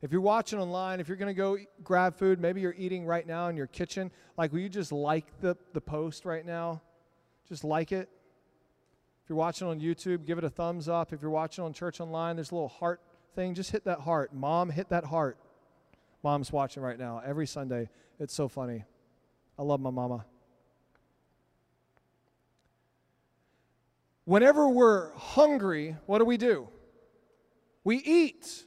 If 0.00 0.12
you're 0.12 0.20
watching 0.20 0.58
online, 0.58 1.00
if 1.00 1.08
you're 1.08 1.16
going 1.16 1.34
to 1.34 1.34
go 1.34 1.58
grab 1.84 2.16
food, 2.16 2.40
maybe 2.40 2.60
you're 2.60 2.74
eating 2.78 3.04
right 3.04 3.26
now 3.26 3.48
in 3.48 3.56
your 3.56 3.66
kitchen, 3.66 4.10
like, 4.38 4.52
will 4.52 4.60
you 4.60 4.68
just 4.68 4.92
like 4.92 5.26
the, 5.40 5.56
the 5.74 5.80
post 5.80 6.24
right 6.24 6.46
now? 6.46 6.80
Just 7.48 7.64
like 7.64 7.92
it 7.92 8.08
you're 9.30 9.36
watching 9.36 9.68
on 9.68 9.80
YouTube, 9.80 10.26
give 10.26 10.38
it 10.38 10.44
a 10.44 10.50
thumbs 10.50 10.88
up. 10.88 11.12
If 11.12 11.22
you're 11.22 11.30
watching 11.30 11.62
on 11.62 11.72
church 11.72 12.00
online, 12.00 12.34
there's 12.36 12.50
a 12.50 12.54
little 12.54 12.68
heart 12.68 13.00
thing. 13.36 13.54
Just 13.54 13.70
hit 13.70 13.84
that 13.84 14.00
heart. 14.00 14.34
Mom, 14.34 14.70
hit 14.70 14.88
that 14.88 15.04
heart. 15.04 15.38
Mom's 16.24 16.52
watching 16.52 16.82
right 16.82 16.98
now 16.98 17.22
every 17.24 17.46
Sunday. 17.46 17.88
It's 18.18 18.34
so 18.34 18.48
funny. 18.48 18.84
I 19.56 19.62
love 19.62 19.80
my 19.80 19.90
mama. 19.90 20.26
Whenever 24.24 24.68
we're 24.68 25.12
hungry, 25.12 25.96
what 26.06 26.18
do 26.18 26.24
we 26.24 26.36
do? 26.36 26.68
We 27.84 27.98
eat. 27.98 28.64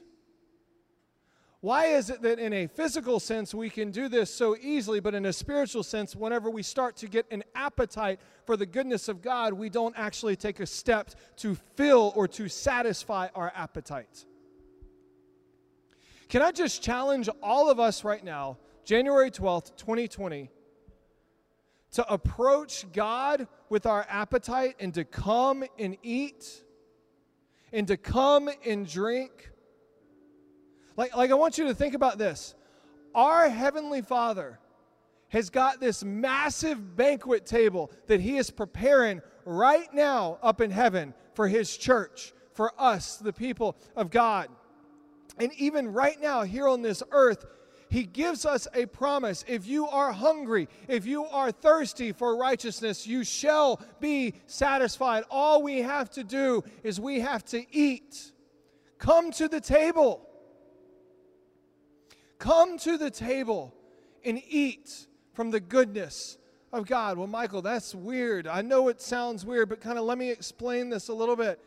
Why 1.64 1.86
is 1.86 2.10
it 2.10 2.20
that 2.20 2.38
in 2.38 2.52
a 2.52 2.66
physical 2.66 3.18
sense 3.18 3.54
we 3.54 3.70
can 3.70 3.90
do 3.90 4.06
this 4.06 4.28
so 4.28 4.54
easily, 4.54 5.00
but 5.00 5.14
in 5.14 5.24
a 5.24 5.32
spiritual 5.32 5.82
sense, 5.82 6.14
whenever 6.14 6.50
we 6.50 6.62
start 6.62 6.94
to 6.96 7.08
get 7.08 7.24
an 7.30 7.42
appetite 7.54 8.20
for 8.44 8.58
the 8.58 8.66
goodness 8.66 9.08
of 9.08 9.22
God, 9.22 9.54
we 9.54 9.70
don't 9.70 9.94
actually 9.96 10.36
take 10.36 10.60
a 10.60 10.66
step 10.66 11.12
to 11.36 11.54
fill 11.54 12.12
or 12.16 12.28
to 12.28 12.50
satisfy 12.50 13.28
our 13.34 13.50
appetite? 13.56 14.26
Can 16.28 16.42
I 16.42 16.52
just 16.52 16.82
challenge 16.82 17.30
all 17.42 17.70
of 17.70 17.80
us 17.80 18.04
right 18.04 18.22
now, 18.22 18.58
January 18.84 19.30
12th, 19.30 19.74
2020, 19.78 20.50
to 21.92 22.12
approach 22.12 22.84
God 22.92 23.48
with 23.70 23.86
our 23.86 24.04
appetite 24.10 24.76
and 24.80 24.92
to 24.92 25.04
come 25.06 25.64
and 25.78 25.96
eat 26.02 26.62
and 27.72 27.88
to 27.88 27.96
come 27.96 28.50
and 28.66 28.86
drink? 28.86 29.52
Like, 30.96 31.16
like 31.16 31.30
I 31.30 31.34
want 31.34 31.58
you 31.58 31.64
to 31.66 31.74
think 31.74 31.94
about 31.94 32.18
this. 32.18 32.54
Our 33.14 33.48
Heavenly 33.48 34.02
Father 34.02 34.58
has 35.28 35.50
got 35.50 35.80
this 35.80 36.04
massive 36.04 36.96
banquet 36.96 37.46
table 37.46 37.90
that 38.06 38.20
He 38.20 38.36
is 38.36 38.50
preparing 38.50 39.20
right 39.44 39.92
now 39.92 40.38
up 40.42 40.60
in 40.60 40.70
heaven 40.70 41.14
for 41.34 41.48
His 41.48 41.76
church, 41.76 42.32
for 42.52 42.72
us, 42.78 43.16
the 43.16 43.32
people 43.32 43.76
of 43.96 44.10
God. 44.10 44.48
And 45.38 45.52
even 45.54 45.92
right 45.92 46.20
now, 46.20 46.42
here 46.42 46.68
on 46.68 46.82
this 46.82 47.02
earth, 47.10 47.44
he 47.94 48.02
gives 48.02 48.44
us 48.44 48.66
a 48.74 48.86
promise. 48.86 49.44
If 49.46 49.68
you 49.68 49.86
are 49.86 50.10
hungry, 50.10 50.68
if 50.88 51.06
you 51.06 51.26
are 51.26 51.52
thirsty 51.52 52.10
for 52.10 52.36
righteousness, 52.36 53.06
you 53.06 53.22
shall 53.22 53.80
be 54.00 54.34
satisfied. 54.46 55.22
All 55.30 55.62
we 55.62 55.78
have 55.82 56.10
to 56.10 56.24
do 56.24 56.64
is 56.82 57.00
we 57.00 57.20
have 57.20 57.44
to 57.46 57.64
eat. 57.72 58.32
Come 58.98 59.30
to 59.32 59.46
the 59.46 59.60
table. 59.60 60.28
Come 62.44 62.76
to 62.80 62.98
the 62.98 63.10
table 63.10 63.72
and 64.22 64.38
eat 64.46 65.06
from 65.32 65.50
the 65.50 65.60
goodness 65.60 66.36
of 66.74 66.84
God. 66.84 67.16
Well, 67.16 67.26
Michael, 67.26 67.62
that's 67.62 67.94
weird. 67.94 68.46
I 68.46 68.60
know 68.60 68.88
it 68.88 69.00
sounds 69.00 69.46
weird, 69.46 69.70
but 69.70 69.80
kind 69.80 69.96
of 69.96 70.04
let 70.04 70.18
me 70.18 70.30
explain 70.30 70.90
this 70.90 71.08
a 71.08 71.14
little 71.14 71.36
bit 71.36 71.58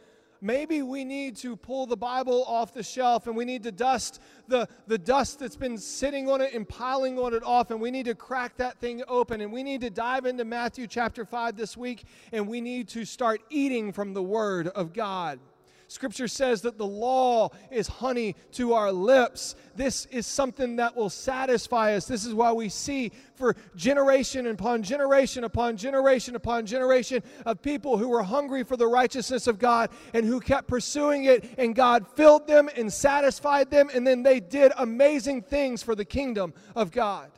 maybe 0.42 0.82
we 0.82 1.04
need 1.04 1.36
to 1.38 1.56
pull 1.56 1.86
the 1.86 1.98
Bible 1.98 2.44
off 2.46 2.74
the 2.74 2.84
shelf 2.84 3.28
and 3.28 3.36
we 3.36 3.46
need 3.46 3.64
to 3.64 3.72
dust 3.72 4.22
the, 4.48 4.68
the 4.88 4.98
dust 4.98 5.40
that's 5.40 5.56
been 5.56 5.78
sitting 5.78 6.30
on 6.30 6.42
it 6.42 6.54
and 6.54 6.68
piling 6.68 7.18
on 7.20 7.34
it 7.34 7.44
off, 7.44 7.72
and 7.72 7.82
we 7.82 7.92
need 7.92 8.06
to 8.06 8.16
crack 8.16 8.56
that 8.58 8.80
thing 8.80 9.04
open. 9.08 9.42
And 9.42 9.52
we 9.52 9.64
need 9.64 9.82
to 9.82 9.90
dive 9.90 10.26
into 10.26 10.46
Matthew 10.46 10.88
chapter 10.88 11.26
5 11.26 11.58
this 11.58 11.76
week, 11.76 12.06
and 12.32 12.48
we 12.48 12.62
need 12.62 12.88
to 12.90 13.04
start 13.04 13.42
eating 13.50 13.92
from 13.92 14.14
the 14.14 14.24
Word 14.24 14.68
of 14.70 14.94
God. 14.94 15.40
Scripture 15.90 16.28
says 16.28 16.64
that 16.64 16.78
the 16.78 16.86
law 16.86 17.50
is 17.72 17.88
honey 17.88 18.36
to 18.52 18.74
our 18.74 18.92
lips. 18.92 19.56
This 19.76 20.06
is 20.08 20.28
something 20.28 20.76
that 20.78 20.98
will 20.98 21.10
satisfy 21.10 21.96
us. 21.96 22.06
This 22.06 22.26
is 22.26 22.34
why 22.34 22.52
we 22.52 22.68
see 22.68 23.14
for 23.36 23.56
generation 23.76 24.48
upon 24.48 24.84
generation 24.84 25.46
upon 25.46 25.78
generation 25.78 26.36
upon 26.36 26.66
generation 26.66 27.24
of 27.46 27.62
people 27.62 27.98
who 27.98 28.10
were 28.10 28.24
hungry 28.24 28.64
for 28.64 28.76
the 28.76 28.88
righteousness 28.88 29.48
of 29.48 29.60
God 29.60 29.90
and 30.14 30.26
who 30.26 30.42
kept 30.42 30.68
pursuing 30.68 31.24
it, 31.24 31.46
and 31.58 31.74
God 31.74 32.06
filled 32.16 32.48
them 32.48 32.70
and 32.76 32.92
satisfied 32.92 33.72
them, 33.72 33.90
and 33.94 34.06
then 34.06 34.24
they 34.24 34.42
did 34.42 34.74
amazing 34.78 35.42
things 35.42 35.82
for 35.82 35.96
the 35.96 36.06
kingdom 36.06 36.54
of 36.76 36.92
God. 36.92 37.32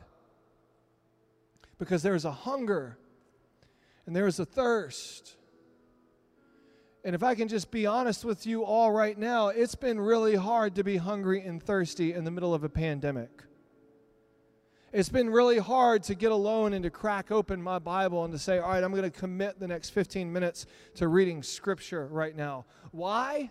Because 1.78 2.02
there 2.02 2.16
is 2.16 2.24
a 2.24 2.32
hunger 2.32 2.98
and 4.06 4.16
there 4.16 4.26
is 4.26 4.40
a 4.40 4.44
thirst 4.44 5.36
and 7.04 7.14
if 7.14 7.22
I 7.22 7.34
can 7.34 7.48
just 7.48 7.70
be 7.70 7.86
honest 7.86 8.24
with 8.24 8.46
you 8.46 8.64
all 8.64 8.92
right 8.92 9.16
now, 9.16 9.48
it's 9.48 9.74
been 9.74 9.98
really 9.98 10.36
hard 10.36 10.74
to 10.74 10.84
be 10.84 10.98
hungry 10.98 11.40
and 11.40 11.62
thirsty 11.62 12.12
in 12.12 12.24
the 12.24 12.30
middle 12.30 12.52
of 12.52 12.62
a 12.62 12.68
pandemic. 12.68 13.30
It's 14.92 15.08
been 15.08 15.30
really 15.30 15.58
hard 15.58 16.02
to 16.04 16.14
get 16.14 16.32
alone 16.32 16.72
and 16.72 16.82
to 16.82 16.90
crack 16.90 17.30
open 17.30 17.62
my 17.62 17.78
Bible 17.78 18.24
and 18.24 18.32
to 18.32 18.38
say, 18.38 18.58
all 18.58 18.70
right, 18.70 18.82
I'm 18.82 18.90
going 18.90 19.04
to 19.04 19.10
commit 19.10 19.60
the 19.60 19.68
next 19.68 19.90
15 19.90 20.30
minutes 20.30 20.66
to 20.96 21.06
reading 21.06 21.42
Scripture 21.42 22.08
right 22.08 22.36
now. 22.36 22.66
Why? 22.90 23.50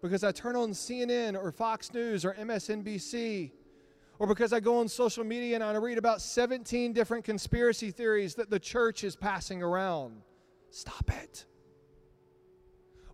Because 0.00 0.24
I 0.24 0.32
turn 0.32 0.56
on 0.56 0.70
CNN 0.70 1.36
or 1.36 1.52
Fox 1.52 1.92
News 1.92 2.24
or 2.24 2.32
MSNBC, 2.34 3.52
or 4.18 4.26
because 4.26 4.52
I 4.52 4.60
go 4.60 4.78
on 4.78 4.88
social 4.88 5.24
media 5.24 5.56
and 5.56 5.62
I 5.62 5.76
read 5.76 5.98
about 5.98 6.22
17 6.22 6.94
different 6.94 7.22
conspiracy 7.22 7.90
theories 7.90 8.34
that 8.36 8.48
the 8.48 8.58
church 8.58 9.04
is 9.04 9.14
passing 9.14 9.62
around. 9.62 10.22
Stop 10.70 11.10
it. 11.22 11.44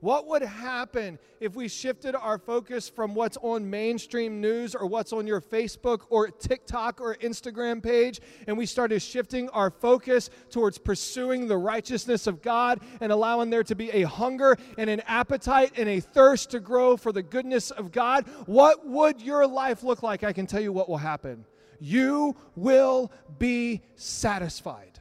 What 0.05 0.27
would 0.27 0.43
happen 0.43 1.19
if 1.41 1.57
we 1.57 1.67
shifted 1.67 2.15
our 2.15 2.37
focus 2.37 2.91
from 2.91 3.15
what's 3.15 3.39
on 3.41 3.71
mainstream 3.71 4.39
news 4.39 4.75
or 4.75 4.87
what's 4.87 5.15
on 5.15 5.27
your 5.27 5.41
Facebook 5.41 6.03
or 6.11 6.29
TikTok 6.29 7.01
or 7.01 7.15
Instagram 7.15 7.83
page 7.83 8.21
and 8.47 8.59
we 8.59 8.67
started 8.67 9.01
shifting 9.01 9.49
our 9.49 9.71
focus 9.71 10.29
towards 10.51 10.77
pursuing 10.77 11.49
the 11.49 11.57
righteousness 11.57 12.27
of 12.27 12.43
God 12.43 12.81
and 13.01 13.13
allowing 13.13 13.49
there 13.49 13.63
to 13.63 13.75
be 13.75 13.91
a 13.93 14.03
hunger 14.03 14.59
and 14.77 14.91
an 14.91 15.01
appetite 15.07 15.73
and 15.79 15.89
a 15.89 16.01
thirst 16.01 16.51
to 16.51 16.61
grow 16.61 16.99
for 16.99 17.11
the 17.11 17.23
goodness 17.23 17.71
of 17.71 17.91
God? 17.91 18.27
What 18.45 18.87
would 18.87 19.23
your 19.23 19.47
life 19.47 19.83
look 19.83 20.03
like? 20.03 20.23
I 20.23 20.35
can 20.35 20.47
tell 20.47 20.61
you 20.61 20.71
what 20.71 20.87
will 20.87 20.99
happen. 20.99 21.47
You 21.81 22.37
will 22.57 23.11
be 23.39 23.81
satisfied. 23.95 25.01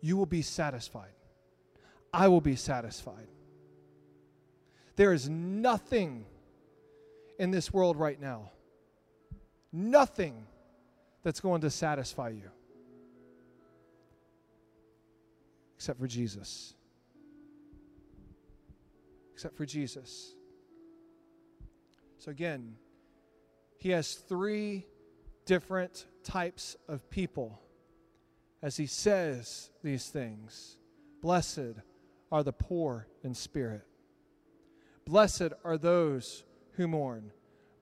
You 0.00 0.16
will 0.16 0.24
be 0.24 0.40
satisfied. 0.40 1.15
I 2.16 2.28
will 2.28 2.40
be 2.40 2.56
satisfied. 2.56 3.28
There 4.96 5.12
is 5.12 5.28
nothing 5.28 6.24
in 7.38 7.50
this 7.50 7.74
world 7.74 7.98
right 7.98 8.18
now, 8.18 8.52
nothing 9.70 10.46
that's 11.22 11.40
going 11.40 11.60
to 11.60 11.68
satisfy 11.68 12.30
you 12.30 12.50
except 15.74 16.00
for 16.00 16.06
Jesus. 16.06 16.72
Except 19.34 19.54
for 19.54 19.66
Jesus. 19.66 20.34
So, 22.16 22.30
again, 22.30 22.76
he 23.76 23.90
has 23.90 24.14
three 24.14 24.86
different 25.44 26.06
types 26.24 26.76
of 26.88 27.10
people 27.10 27.60
as 28.62 28.78
he 28.78 28.86
says 28.86 29.70
these 29.82 30.08
things. 30.08 30.78
Blessed 31.20 31.74
are 32.30 32.42
the 32.42 32.52
poor 32.52 33.06
in 33.22 33.34
spirit. 33.34 33.82
Blessed 35.04 35.52
are 35.64 35.78
those 35.78 36.44
who 36.72 36.88
mourn. 36.88 37.32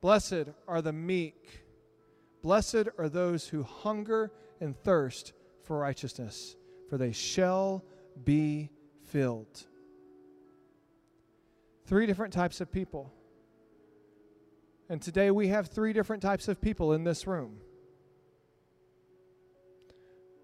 Blessed 0.00 0.48
are 0.68 0.82
the 0.82 0.92
meek. 0.92 1.64
Blessed 2.42 2.88
are 2.98 3.08
those 3.08 3.48
who 3.48 3.62
hunger 3.62 4.30
and 4.60 4.76
thirst 4.76 5.32
for 5.62 5.78
righteousness, 5.78 6.56
for 6.90 6.98
they 6.98 7.12
shall 7.12 7.84
be 8.22 8.70
filled. 9.06 9.66
Three 11.86 12.06
different 12.06 12.32
types 12.32 12.60
of 12.60 12.70
people. 12.70 13.12
And 14.88 15.00
today 15.00 15.30
we 15.30 15.48
have 15.48 15.68
three 15.68 15.94
different 15.94 16.22
types 16.22 16.48
of 16.48 16.60
people 16.60 16.92
in 16.92 17.04
this 17.04 17.26
room 17.26 17.60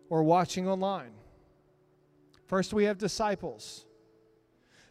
or 0.08 0.22
watching 0.22 0.66
online. 0.66 1.12
First, 2.46 2.72
we 2.72 2.84
have 2.84 2.98
disciples. 2.98 3.86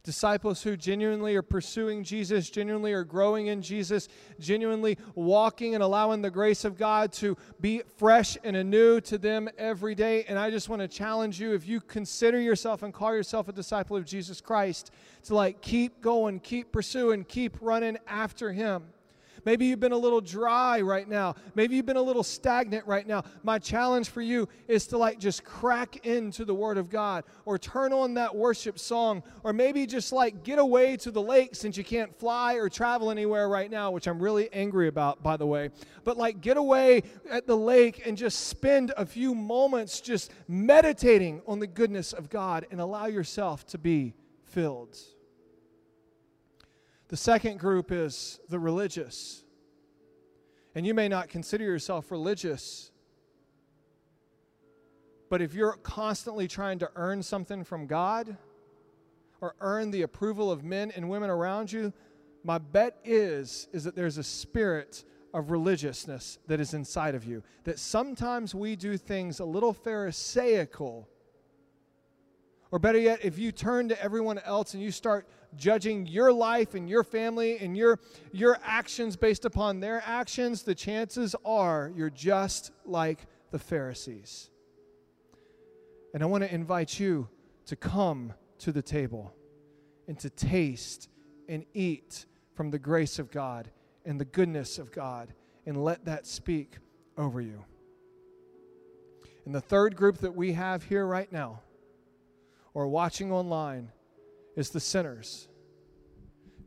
Disciples 0.10 0.64
who 0.64 0.76
genuinely 0.76 1.36
are 1.36 1.44
pursuing 1.44 2.04
Jesus, 2.04 2.50
genuinely 2.50 2.94
are 2.94 3.04
growing 3.04 3.46
in 3.46 3.62
Jesus, 3.62 4.10
genuinely 4.40 4.98
walking 5.14 5.76
and 5.76 5.84
allowing 5.84 6.24
the 6.24 6.32
grace 6.32 6.66
of 6.66 6.80
God 6.80 7.12
to 7.14 7.38
be 7.62 7.84
fresh 7.98 8.36
and 8.44 8.56
anew 8.56 9.02
to 9.02 9.20
them 9.20 9.48
every 9.56 9.94
day. 9.94 10.24
And 10.24 10.40
I 10.40 10.50
just 10.50 10.68
want 10.68 10.82
to 10.82 10.88
challenge 10.88 11.40
you 11.40 11.54
if 11.54 11.68
you 11.68 11.80
consider 11.80 12.40
yourself 12.40 12.82
and 12.82 12.92
call 12.92 13.14
yourself 13.14 13.50
a 13.50 13.52
disciple 13.52 13.96
of 13.96 14.04
Jesus 14.04 14.42
Christ, 14.42 14.90
to 15.26 15.36
like 15.36 15.62
keep 15.62 16.02
going, 16.02 16.40
keep 16.40 16.72
pursuing, 16.72 17.24
keep 17.24 17.56
running 17.62 18.00
after 18.08 18.52
Him. 18.52 18.86
Maybe 19.46 19.66
you've 19.66 19.80
been 19.80 19.92
a 19.92 19.98
little 19.98 20.22
dry 20.22 20.82
right 20.82 21.08
now. 21.08 21.36
Maybe 21.56 21.76
you've 21.76 21.86
been 21.86 21.98
a 21.98 22.02
little 22.02 22.24
stagnant 22.24 22.86
right 22.86 23.06
now. 23.08 23.24
My 23.44 23.60
challenge 23.60 24.10
for 24.10 24.22
you 24.22 24.48
is 24.68 24.88
to 24.88 24.98
like 24.98 25.20
just 25.20 25.44
crack 25.44 26.06
into 26.06 26.46
the 26.46 26.54
Word 26.54 26.78
of 26.78 26.90
God 26.90 27.24
or 27.46 27.58
turn 27.58 27.94
on 27.94 28.14
that 28.16 28.36
worship 28.36 28.80
song 28.80 29.24
or 29.44 29.54
maybe 29.54 29.86
just 29.86 30.12
like 30.12 30.44
get 30.44 30.60
away 30.60 30.98
to 30.98 31.12
the 31.12 31.22
lake 31.22 31.56
since 31.56 31.78
you 31.78 31.84
can't 31.84 32.16
fly 32.18 32.56
or 32.56 32.70
travel 32.70 33.12
anywhere 33.12 33.50
right 33.50 33.70
now, 33.70 33.92
which 33.92 34.08
I'm 34.08 34.20
really 34.20 34.52
angry 34.54 34.88
about, 34.88 35.22
by 35.24 35.38
the 35.38 35.46
way. 35.46 35.70
But 36.04 36.18
like 36.18 36.42
get 36.42 36.58
away 36.58 37.04
at 37.30 37.48
the 37.48 37.58
lake 37.58 38.04
and 38.06 38.18
just 38.18 38.48
spend 38.48 38.94
a 38.98 39.06
few 39.06 39.36
moments 39.36 40.02
just 40.02 40.32
meditating 40.48 41.42
on 41.48 41.60
the 41.60 41.68
goodness 41.68 42.14
of 42.14 42.30
God 42.30 42.68
and 42.72 42.80
allow 42.82 43.06
yourself 43.06 43.66
to 43.68 43.78
be 43.78 44.14
filled. 44.44 44.98
The 47.10 47.18
second 47.18 47.60
group 47.60 47.92
is 47.92 48.40
the 48.50 48.60
religious. 48.60 49.44
And 50.76 50.86
you 50.86 50.94
may 50.94 51.08
not 51.08 51.28
consider 51.28 51.64
yourself 51.64 52.12
religious, 52.12 52.92
but 55.30 55.42
if 55.42 55.54
you're 55.54 55.74
constantly 55.84 56.48
trying 56.48 56.80
to 56.80 56.90
earn 56.96 57.22
something 57.24 57.64
from 57.64 57.88
God 57.88 58.38
or 59.42 59.56
earn 59.60 59.92
the 59.92 60.04
approval 60.04 60.52
of 60.52 60.64
men 60.64 60.92
and 60.92 61.10
women 61.10 61.30
around 61.30 61.72
you, 61.72 61.94
my 62.44 62.58
bet 62.58 62.98
is 63.04 63.68
is 63.74 63.84
that 63.84 63.96
there's 63.96 64.18
a 64.18 64.24
spirit 64.24 65.04
of 65.34 65.52
religiousness 65.52 66.40
that 66.48 66.60
is 66.60 66.74
inside 66.74 67.16
of 67.16 67.26
you. 67.26 67.44
That 67.64 67.80
sometimes 67.80 68.54
we 68.54 68.76
do 68.76 68.98
things 68.98 69.40
a 69.40 69.46
little 69.46 69.74
pharisaical. 69.74 71.08
Or 72.72 72.78
better 72.80 73.00
yet, 73.00 73.20
if 73.24 73.40
you 73.40 73.52
turn 73.52 73.90
to 73.90 74.02
everyone 74.02 74.40
else 74.40 74.74
and 74.74 74.84
you 74.84 74.92
start 74.92 75.28
judging 75.56 76.06
your 76.06 76.32
life 76.32 76.76
and 76.76 76.88
your 76.88 77.04
family 77.04 77.58
and 77.58 77.76
your, 77.76 78.00
your 78.32 78.60
actions 78.64 79.16
based 79.16 79.46
upon 79.46 79.80
their 79.80 80.04
actions, 80.06 80.62
the 80.64 80.76
chances 80.76 81.36
are 81.44 81.92
you're 81.96 82.12
just 82.12 82.72
like 82.86 83.26
the 83.52 83.58
Pharisees. 83.58 84.52
And 86.14 86.22
I 86.22 86.28
want 86.28 86.44
to 86.44 86.54
invite 86.54 87.00
you 87.00 87.28
to 87.66 87.76
come 87.76 88.34
to 88.60 88.72
the 88.72 88.82
table 88.82 89.34
and 90.08 90.20
to 90.20 90.30
taste 90.30 91.10
and 91.48 91.66
eat 91.74 92.26
from 92.54 92.70
the 92.70 92.80
grace 92.80 93.18
of 93.18 93.32
God 93.32 93.72
and 94.06 94.20
the 94.20 94.26
goodness 94.26 94.78
of 94.78 94.92
God 94.92 95.34
and 95.66 95.84
let 95.84 96.06
that 96.06 96.28
speak 96.28 96.78
over 97.18 97.42
you. 97.42 97.64
And 99.46 99.54
the 99.56 99.62
third 99.62 99.96
group 99.96 100.20
that 100.20 100.36
we 100.36 100.54
have 100.54 100.84
here 100.84 101.06
right 101.06 101.32
now, 101.32 101.62
or 102.74 102.88
watching 102.88 103.32
online, 103.32 103.92
is 104.56 104.70
the 104.70 104.80
sinners. 104.80 105.48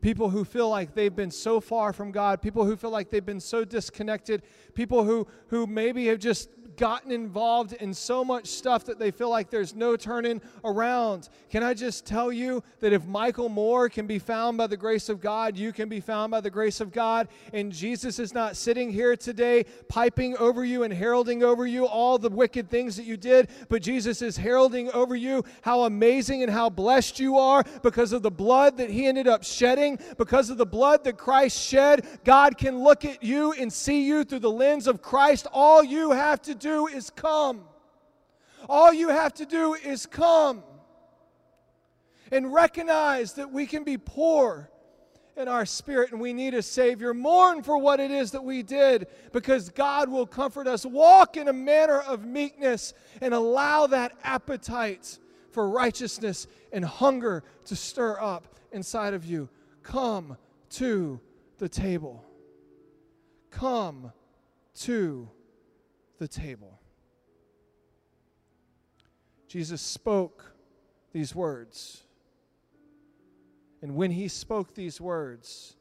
people 0.02 0.30
who 0.30 0.44
feel 0.44 0.68
like 0.68 0.94
they've 0.94 1.14
been 1.14 1.30
so 1.30 1.60
far 1.60 1.92
from 1.92 2.10
God, 2.10 2.42
people 2.42 2.64
who 2.64 2.76
feel 2.76 2.90
like 2.90 3.10
they've 3.10 3.24
been 3.24 3.40
so 3.40 3.64
disconnected, 3.64 4.42
people 4.74 5.04
who, 5.04 5.26
who 5.46 5.66
maybe 5.66 6.06
have 6.06 6.18
just 6.18 6.50
gotten 6.76 7.11
involved 7.12 7.72
in 7.74 7.94
so 7.94 8.24
much 8.24 8.46
stuff 8.46 8.85
that 8.85 8.98
they 8.98 9.11
feel 9.11 9.30
like 9.30 9.50
there's 9.50 9.74
no 9.74 9.96
turning 9.96 10.40
around. 10.64 11.28
Can 11.50 11.62
I 11.62 11.74
just 11.74 12.06
tell 12.06 12.32
you 12.32 12.62
that 12.80 12.92
if 12.92 13.06
Michael 13.06 13.48
Moore 13.48 13.88
can 13.88 14.06
be 14.06 14.18
found 14.18 14.58
by 14.58 14.66
the 14.66 14.76
grace 14.76 15.08
of 15.08 15.20
God, 15.20 15.56
you 15.56 15.72
can 15.72 15.88
be 15.88 16.00
found 16.00 16.30
by 16.30 16.40
the 16.40 16.50
grace 16.50 16.80
of 16.80 16.92
God. 16.92 17.28
And 17.52 17.72
Jesus 17.72 18.18
is 18.18 18.35
not 18.35 18.56
sitting 18.56 18.90
here 18.90 19.16
today 19.16 19.64
piping 19.88 20.37
over 20.37 20.64
you 20.64 20.82
and 20.82 20.92
heralding 20.92 21.42
over 21.42 21.66
you 21.66 21.87
all 21.87 22.18
the 22.18 22.28
wicked 22.28 22.70
things 22.70 22.96
that 22.96 23.04
you 23.04 23.16
did, 23.16 23.48
but 23.68 23.82
Jesus 23.82 24.22
is 24.22 24.37
heralding 24.37 24.90
over 24.92 25.14
you 25.14 25.44
how 25.62 25.82
amazing 25.82 26.42
and 26.42 26.50
how 26.50 26.70
blessed 26.70 27.20
you 27.20 27.38
are 27.38 27.64
because 27.82 28.12
of 28.12 28.22
the 28.22 28.30
blood 28.30 28.76
that 28.78 28.90
he 28.90 29.06
ended 29.06 29.28
up 29.28 29.44
shedding, 29.44 29.98
because 30.16 30.50
of 30.50 30.58
the 30.58 30.66
blood 30.66 31.04
that 31.04 31.18
Christ 31.18 31.61
shed. 31.61 32.06
God 32.24 32.56
can 32.56 32.82
look 32.82 33.04
at 33.04 33.22
you 33.22 33.52
and 33.52 33.72
see 33.72 34.06
you 34.06 34.24
through 34.24 34.40
the 34.40 34.50
lens 34.50 34.87
of 34.87 35.02
Christ. 35.02 35.46
All 35.52 35.85
you 35.85 36.11
have 36.12 36.40
to 36.42 36.54
do 36.62 36.87
is 36.87 37.11
come. 37.11 37.62
All 38.68 38.92
you 38.92 39.09
have 39.09 39.35
to 39.35 39.46
do 39.46 39.75
is 39.75 40.07
come 40.07 40.62
and 42.31 42.53
recognize 42.53 43.35
that 43.35 43.51
we 43.51 43.66
can 43.66 43.85
be 43.85 43.98
poor 43.98 44.70
in 45.37 45.48
our 45.48 45.66
spirit 45.66 46.12
and 46.12 46.20
we 46.20 46.33
need 46.33 46.55
a 46.55 46.62
Savior. 46.62 47.12
Mourn 47.12 47.62
for 47.62 47.77
what 47.79 48.01
it 48.01 48.11
is 48.11 48.31
that 48.33 48.44
we 48.44 48.62
did 48.62 49.07
because 49.33 49.70
God 49.70 50.09
will 50.09 50.27
comfort 50.27 50.66
us. 50.66 50.87
Walk 50.87 51.37
in 51.37 51.48
a 51.48 51.53
manner 51.53 52.01
of 52.01 52.25
meekness 52.25 52.94
and 53.20 53.35
allow 53.35 53.87
that 53.88 54.12
appetite 54.22 55.18
for 55.51 55.68
righteousness 55.68 56.46
and 56.72 56.85
hunger 56.85 57.42
to 57.66 57.77
stir 57.77 58.20
up 58.20 58.57
inside 58.72 59.14
of 59.14 59.25
you. 59.25 59.48
Come 59.83 60.37
to 60.70 61.20
the 61.59 61.68
table. 61.68 62.25
Come 63.51 64.12
to 64.81 65.29
the 66.22 66.28
table. 66.28 66.78
Jesus 69.48 69.82
spoke 69.82 70.54
these 71.12 71.35
words. 71.35 72.04
And 73.82 73.96
when 73.96 74.12
he 74.12 74.28
spoke 74.28 74.72
these 74.72 75.00
words, 75.00 75.74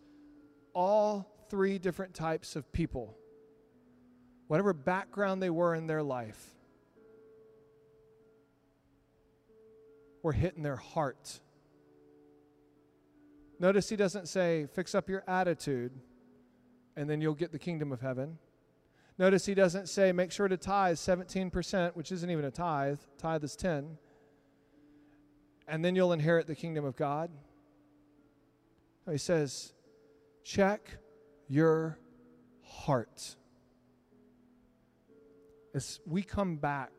all 0.74 1.46
three 1.52 1.78
different 1.78 2.16
types 2.16 2.56
of 2.56 2.74
people, 2.74 3.16
whatever 4.48 4.74
background 4.74 5.44
they 5.44 5.52
were 5.52 5.76
in 5.76 5.86
their 5.86 6.02
life, 6.02 6.44
were 10.24 10.34
hit 10.34 10.56
in 10.58 10.64
their 10.64 10.76
heart. 10.76 11.40
Notice 13.60 13.90
he 13.90 13.96
doesn't 13.96 14.28
say, 14.28 14.66
fix 14.74 14.96
up 14.96 15.08
your 15.08 15.24
attitude 15.28 15.92
and 16.96 17.08
then 17.08 17.22
you'll 17.22 17.36
get 17.36 17.52
the 17.52 17.60
kingdom 17.60 17.92
of 17.92 18.02
heaven. 18.02 18.40
Notice 19.18 19.46
he 19.46 19.54
doesn't 19.54 19.90
say, 19.90 20.12
make 20.12 20.32
sure 20.32 20.48
to 20.48 20.58
tithe 20.58 20.96
17%, 20.96 21.96
which 21.96 22.12
isn't 22.12 22.30
even 22.30 22.46
a 22.46 22.52
tithe. 22.52 23.00
Tithe 23.18 23.44
is 23.44 23.56
10. 23.56 23.98
And 25.68 25.86
then 25.86 25.96
you'll 25.96 26.14
inherit 26.14 26.48
the 26.48 26.56
kingdom 26.56 26.86
of 26.86 26.96
God. 26.96 27.30
He 29.10 29.18
says, 29.18 29.74
check 30.44 30.98
your 31.48 31.98
heart. 32.64 33.36
As 35.74 36.00
we 36.06 36.24
come 36.24 36.58
back, 36.58 36.92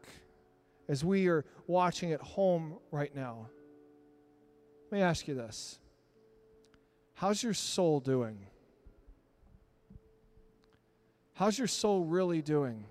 as 0.89 1.05
we 1.05 1.29
are 1.29 1.45
watching 1.67 2.13
at 2.13 2.21
home 2.21 2.79
right 2.91 3.15
now, 3.15 3.49
let 4.91 4.99
me 4.99 5.03
ask 5.03 5.27
you 5.27 5.35
this 5.35 5.79
How's 7.15 7.43
your 7.43 7.55
soul 7.55 8.01
doing? 8.01 8.47
How's 11.35 11.59
your 11.59 11.69
soul 11.69 12.05
really 12.05 12.43
doing? 12.43 12.85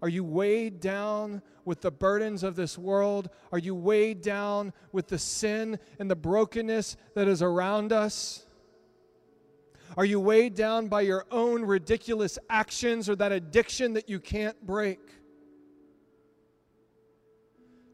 Are 0.00 0.08
you 0.08 0.24
weighed 0.24 0.80
down 0.80 1.42
with 1.64 1.80
the 1.80 1.90
burdens 1.90 2.42
of 2.42 2.56
this 2.56 2.78
world? 2.78 3.30
Are 3.52 3.58
you 3.58 3.74
weighed 3.74 4.22
down 4.22 4.72
with 4.92 5.08
the 5.08 5.18
sin 5.18 5.78
and 5.98 6.10
the 6.10 6.16
brokenness 6.16 6.96
that 7.14 7.28
is 7.28 7.42
around 7.42 7.92
us? 7.92 8.46
Are 9.96 10.04
you 10.04 10.20
weighed 10.20 10.54
down 10.54 10.88
by 10.88 11.00
your 11.00 11.26
own 11.30 11.64
ridiculous 11.64 12.38
actions 12.48 13.08
or 13.08 13.16
that 13.16 13.32
addiction 13.32 13.94
that 13.94 14.08
you 14.08 14.20
can't 14.20 14.64
break? 14.64 15.00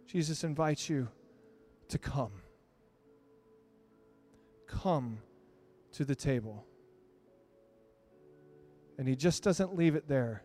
Jesus 0.06 0.44
invites 0.44 0.88
you 0.88 1.08
to 1.88 1.98
come. 1.98 2.32
Come 4.66 5.18
to 5.94 6.04
the 6.04 6.14
table. 6.14 6.66
And 8.98 9.08
he 9.08 9.16
just 9.16 9.42
doesn't 9.42 9.74
leave 9.76 9.94
it 9.94 10.08
there. 10.08 10.42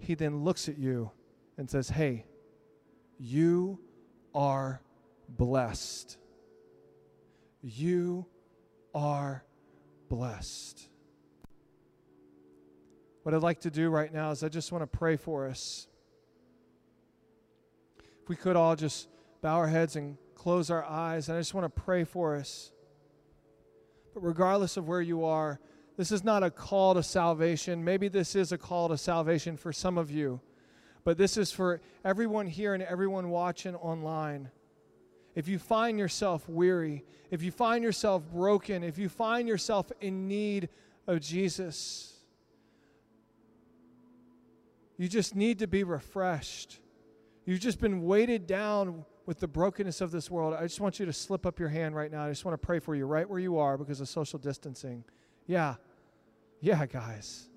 He 0.00 0.14
then 0.14 0.44
looks 0.44 0.68
at 0.68 0.78
you 0.78 1.10
and 1.56 1.68
says, 1.68 1.88
Hey, 1.88 2.24
you 3.18 3.80
are 4.34 4.80
blessed. 5.28 6.16
You 7.62 8.26
are 8.94 9.44
blessed. 10.08 10.88
What 13.22 13.34
I'd 13.34 13.42
like 13.42 13.60
to 13.60 13.70
do 13.70 13.90
right 13.90 14.12
now 14.12 14.30
is 14.30 14.42
I 14.42 14.48
just 14.48 14.72
want 14.72 14.90
to 14.90 14.98
pray 14.98 15.16
for 15.16 15.48
us. 15.48 15.86
If 18.22 18.28
we 18.28 18.36
could 18.36 18.56
all 18.56 18.74
just 18.76 19.08
bow 19.42 19.56
our 19.56 19.66
heads 19.66 19.96
and 19.96 20.16
close 20.34 20.70
our 20.70 20.84
eyes, 20.84 21.28
and 21.28 21.36
I 21.36 21.40
just 21.40 21.52
want 21.52 21.64
to 21.64 21.82
pray 21.82 22.04
for 22.04 22.36
us. 22.36 22.72
Regardless 24.20 24.76
of 24.76 24.88
where 24.88 25.00
you 25.00 25.24
are, 25.24 25.60
this 25.96 26.12
is 26.12 26.22
not 26.22 26.42
a 26.42 26.50
call 26.50 26.94
to 26.94 27.02
salvation. 27.02 27.84
Maybe 27.84 28.08
this 28.08 28.36
is 28.36 28.52
a 28.52 28.58
call 28.58 28.88
to 28.88 28.96
salvation 28.96 29.56
for 29.56 29.72
some 29.72 29.98
of 29.98 30.10
you, 30.10 30.40
but 31.04 31.18
this 31.18 31.36
is 31.36 31.50
for 31.50 31.80
everyone 32.04 32.46
here 32.46 32.74
and 32.74 32.82
everyone 32.82 33.30
watching 33.30 33.74
online. 33.74 34.50
If 35.34 35.48
you 35.48 35.58
find 35.58 35.98
yourself 35.98 36.48
weary, 36.48 37.04
if 37.30 37.42
you 37.42 37.50
find 37.50 37.84
yourself 37.84 38.22
broken, 38.32 38.82
if 38.82 38.98
you 38.98 39.08
find 39.08 39.48
yourself 39.48 39.90
in 40.00 40.28
need 40.28 40.68
of 41.06 41.20
Jesus, 41.20 42.14
you 44.96 45.08
just 45.08 45.36
need 45.36 45.60
to 45.60 45.66
be 45.66 45.84
refreshed. 45.84 46.80
You've 47.44 47.60
just 47.60 47.80
been 47.80 48.02
weighted 48.02 48.46
down 48.46 49.04
with 49.28 49.40
the 49.40 49.46
brokenness 49.46 50.00
of 50.00 50.10
this 50.10 50.30
world, 50.30 50.54
I 50.58 50.62
just 50.62 50.80
want 50.80 50.98
you 50.98 51.04
to 51.04 51.12
slip 51.12 51.44
up 51.44 51.60
your 51.60 51.68
hand 51.68 51.94
right 51.94 52.10
now. 52.10 52.24
I 52.24 52.30
just 52.30 52.46
want 52.46 52.58
to 52.58 52.66
pray 52.66 52.78
for 52.78 52.94
you 52.94 53.04
right 53.04 53.28
where 53.28 53.38
you 53.38 53.58
are 53.58 53.76
because 53.76 54.00
of 54.00 54.08
social 54.08 54.38
distancing. 54.38 55.04
Yeah. 55.46 55.74
Yeah, 56.62 56.86
guys. 56.86 57.50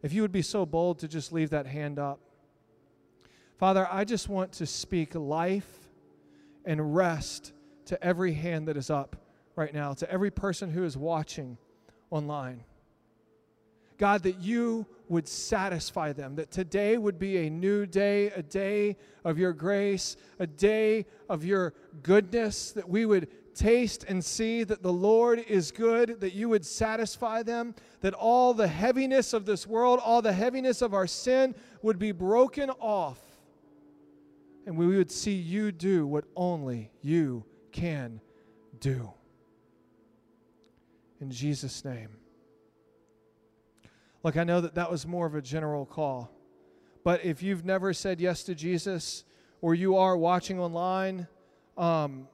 If 0.00 0.12
you 0.12 0.22
would 0.22 0.30
be 0.30 0.40
so 0.40 0.64
bold 0.64 1.00
to 1.00 1.08
just 1.08 1.32
leave 1.32 1.50
that 1.50 1.66
hand 1.66 1.98
up. 1.98 2.20
Father, 3.58 3.88
I 3.90 4.04
just 4.04 4.28
want 4.28 4.52
to 4.52 4.66
speak 4.66 5.16
life 5.16 5.88
and 6.64 6.94
rest 6.94 7.52
to 7.86 8.00
every 8.04 8.34
hand 8.34 8.68
that 8.68 8.76
is 8.76 8.88
up 8.88 9.16
right 9.56 9.74
now, 9.74 9.94
to 9.94 10.08
every 10.08 10.30
person 10.30 10.70
who 10.70 10.84
is 10.84 10.96
watching 10.96 11.58
online. 12.08 12.62
God, 13.98 14.22
that 14.22 14.38
you 14.38 14.86
would 15.12 15.28
satisfy 15.28 16.12
them, 16.12 16.34
that 16.36 16.50
today 16.50 16.96
would 16.96 17.18
be 17.18 17.46
a 17.46 17.50
new 17.50 17.84
day, 17.84 18.28
a 18.30 18.42
day 18.42 18.96
of 19.24 19.38
your 19.38 19.52
grace, 19.52 20.16
a 20.38 20.46
day 20.46 21.04
of 21.28 21.44
your 21.44 21.74
goodness, 22.02 22.72
that 22.72 22.88
we 22.88 23.04
would 23.04 23.28
taste 23.54 24.04
and 24.08 24.24
see 24.24 24.64
that 24.64 24.82
the 24.82 24.92
Lord 24.92 25.38
is 25.38 25.70
good, 25.70 26.20
that 26.20 26.32
you 26.32 26.48
would 26.48 26.64
satisfy 26.64 27.42
them, 27.42 27.74
that 28.00 28.14
all 28.14 28.54
the 28.54 28.66
heaviness 28.66 29.34
of 29.34 29.44
this 29.44 29.66
world, 29.66 30.00
all 30.02 30.22
the 30.22 30.32
heaviness 30.32 30.80
of 30.80 30.94
our 30.94 31.06
sin 31.06 31.54
would 31.82 31.98
be 31.98 32.12
broken 32.12 32.70
off, 32.70 33.20
and 34.64 34.78
we 34.78 34.86
would 34.86 35.10
see 35.10 35.34
you 35.34 35.72
do 35.72 36.06
what 36.06 36.24
only 36.34 36.90
you 37.02 37.44
can 37.70 38.22
do. 38.80 39.12
In 41.20 41.30
Jesus' 41.30 41.84
name. 41.84 42.21
Look, 44.22 44.36
I 44.36 44.44
know 44.44 44.60
that 44.60 44.76
that 44.76 44.88
was 44.90 45.04
more 45.04 45.26
of 45.26 45.34
a 45.34 45.42
general 45.42 45.84
call. 45.84 46.30
But 47.02 47.24
if 47.24 47.42
you've 47.42 47.64
never 47.64 47.92
said 47.92 48.20
yes 48.20 48.44
to 48.44 48.54
Jesus 48.54 49.24
or 49.60 49.74
you 49.74 49.96
are 49.96 50.16
watching 50.16 50.60
online, 50.60 51.26
um, 51.76 52.28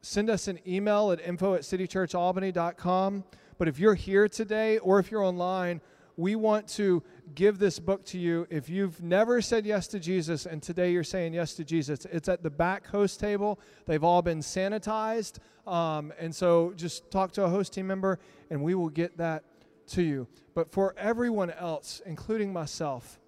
send 0.00 0.30
us 0.30 0.48
an 0.48 0.58
email 0.66 1.12
at 1.12 1.20
info 1.20 1.54
at 1.54 1.62
citychurchalbany.com. 1.62 3.24
But 3.58 3.68
if 3.68 3.78
you're 3.78 3.94
here 3.94 4.26
today 4.26 4.78
or 4.78 4.98
if 4.98 5.10
you're 5.10 5.22
online, 5.22 5.82
we 6.16 6.34
want 6.34 6.66
to 6.68 7.02
give 7.34 7.58
this 7.58 7.78
book 7.78 8.04
to 8.06 8.18
you. 8.18 8.46
If 8.48 8.70
you've 8.70 9.02
never 9.02 9.42
said 9.42 9.66
yes 9.66 9.86
to 9.88 10.00
Jesus 10.00 10.46
and 10.46 10.62
today 10.62 10.92
you're 10.92 11.04
saying 11.04 11.34
yes 11.34 11.52
to 11.54 11.64
Jesus, 11.64 12.06
it's 12.10 12.28
at 12.28 12.42
the 12.42 12.50
back 12.50 12.86
host 12.86 13.20
table. 13.20 13.60
They've 13.86 14.02
all 14.02 14.22
been 14.22 14.40
sanitized. 14.40 15.38
Um, 15.66 16.12
and 16.18 16.34
so 16.34 16.72
just 16.74 17.10
talk 17.10 17.32
to 17.32 17.44
a 17.44 17.48
host 17.50 17.74
team 17.74 17.86
member 17.86 18.18
and 18.50 18.62
we 18.62 18.74
will 18.74 18.88
get 18.88 19.18
that 19.18 19.44
to 19.88 20.02
you. 20.02 20.28
But 20.54 20.70
for 20.72 20.94
everyone 20.96 21.50
else, 21.50 22.00
including 22.04 22.52
myself, 22.52 23.18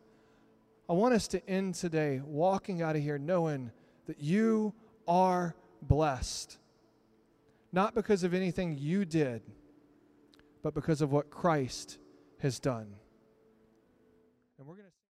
I 0.89 0.93
want 0.93 1.15
us 1.15 1.29
to 1.29 1.49
end 1.49 1.75
today 1.75 2.21
walking 2.25 2.83
out 2.83 2.97
of 2.97 3.03
here 3.03 3.19
knowing 3.19 3.71
that 4.07 4.21
you 4.21 4.75
are 5.09 5.55
blessed. 5.83 6.59
Not 7.73 7.95
because 7.95 8.23
of 8.23 8.35
anything 8.35 8.77
you 8.79 9.05
did, 9.05 9.43
but 10.63 10.75
because 10.75 11.01
of 11.01 11.11
what 11.11 11.31
Christ 11.31 11.99
has 12.39 12.61
done. 12.61 12.95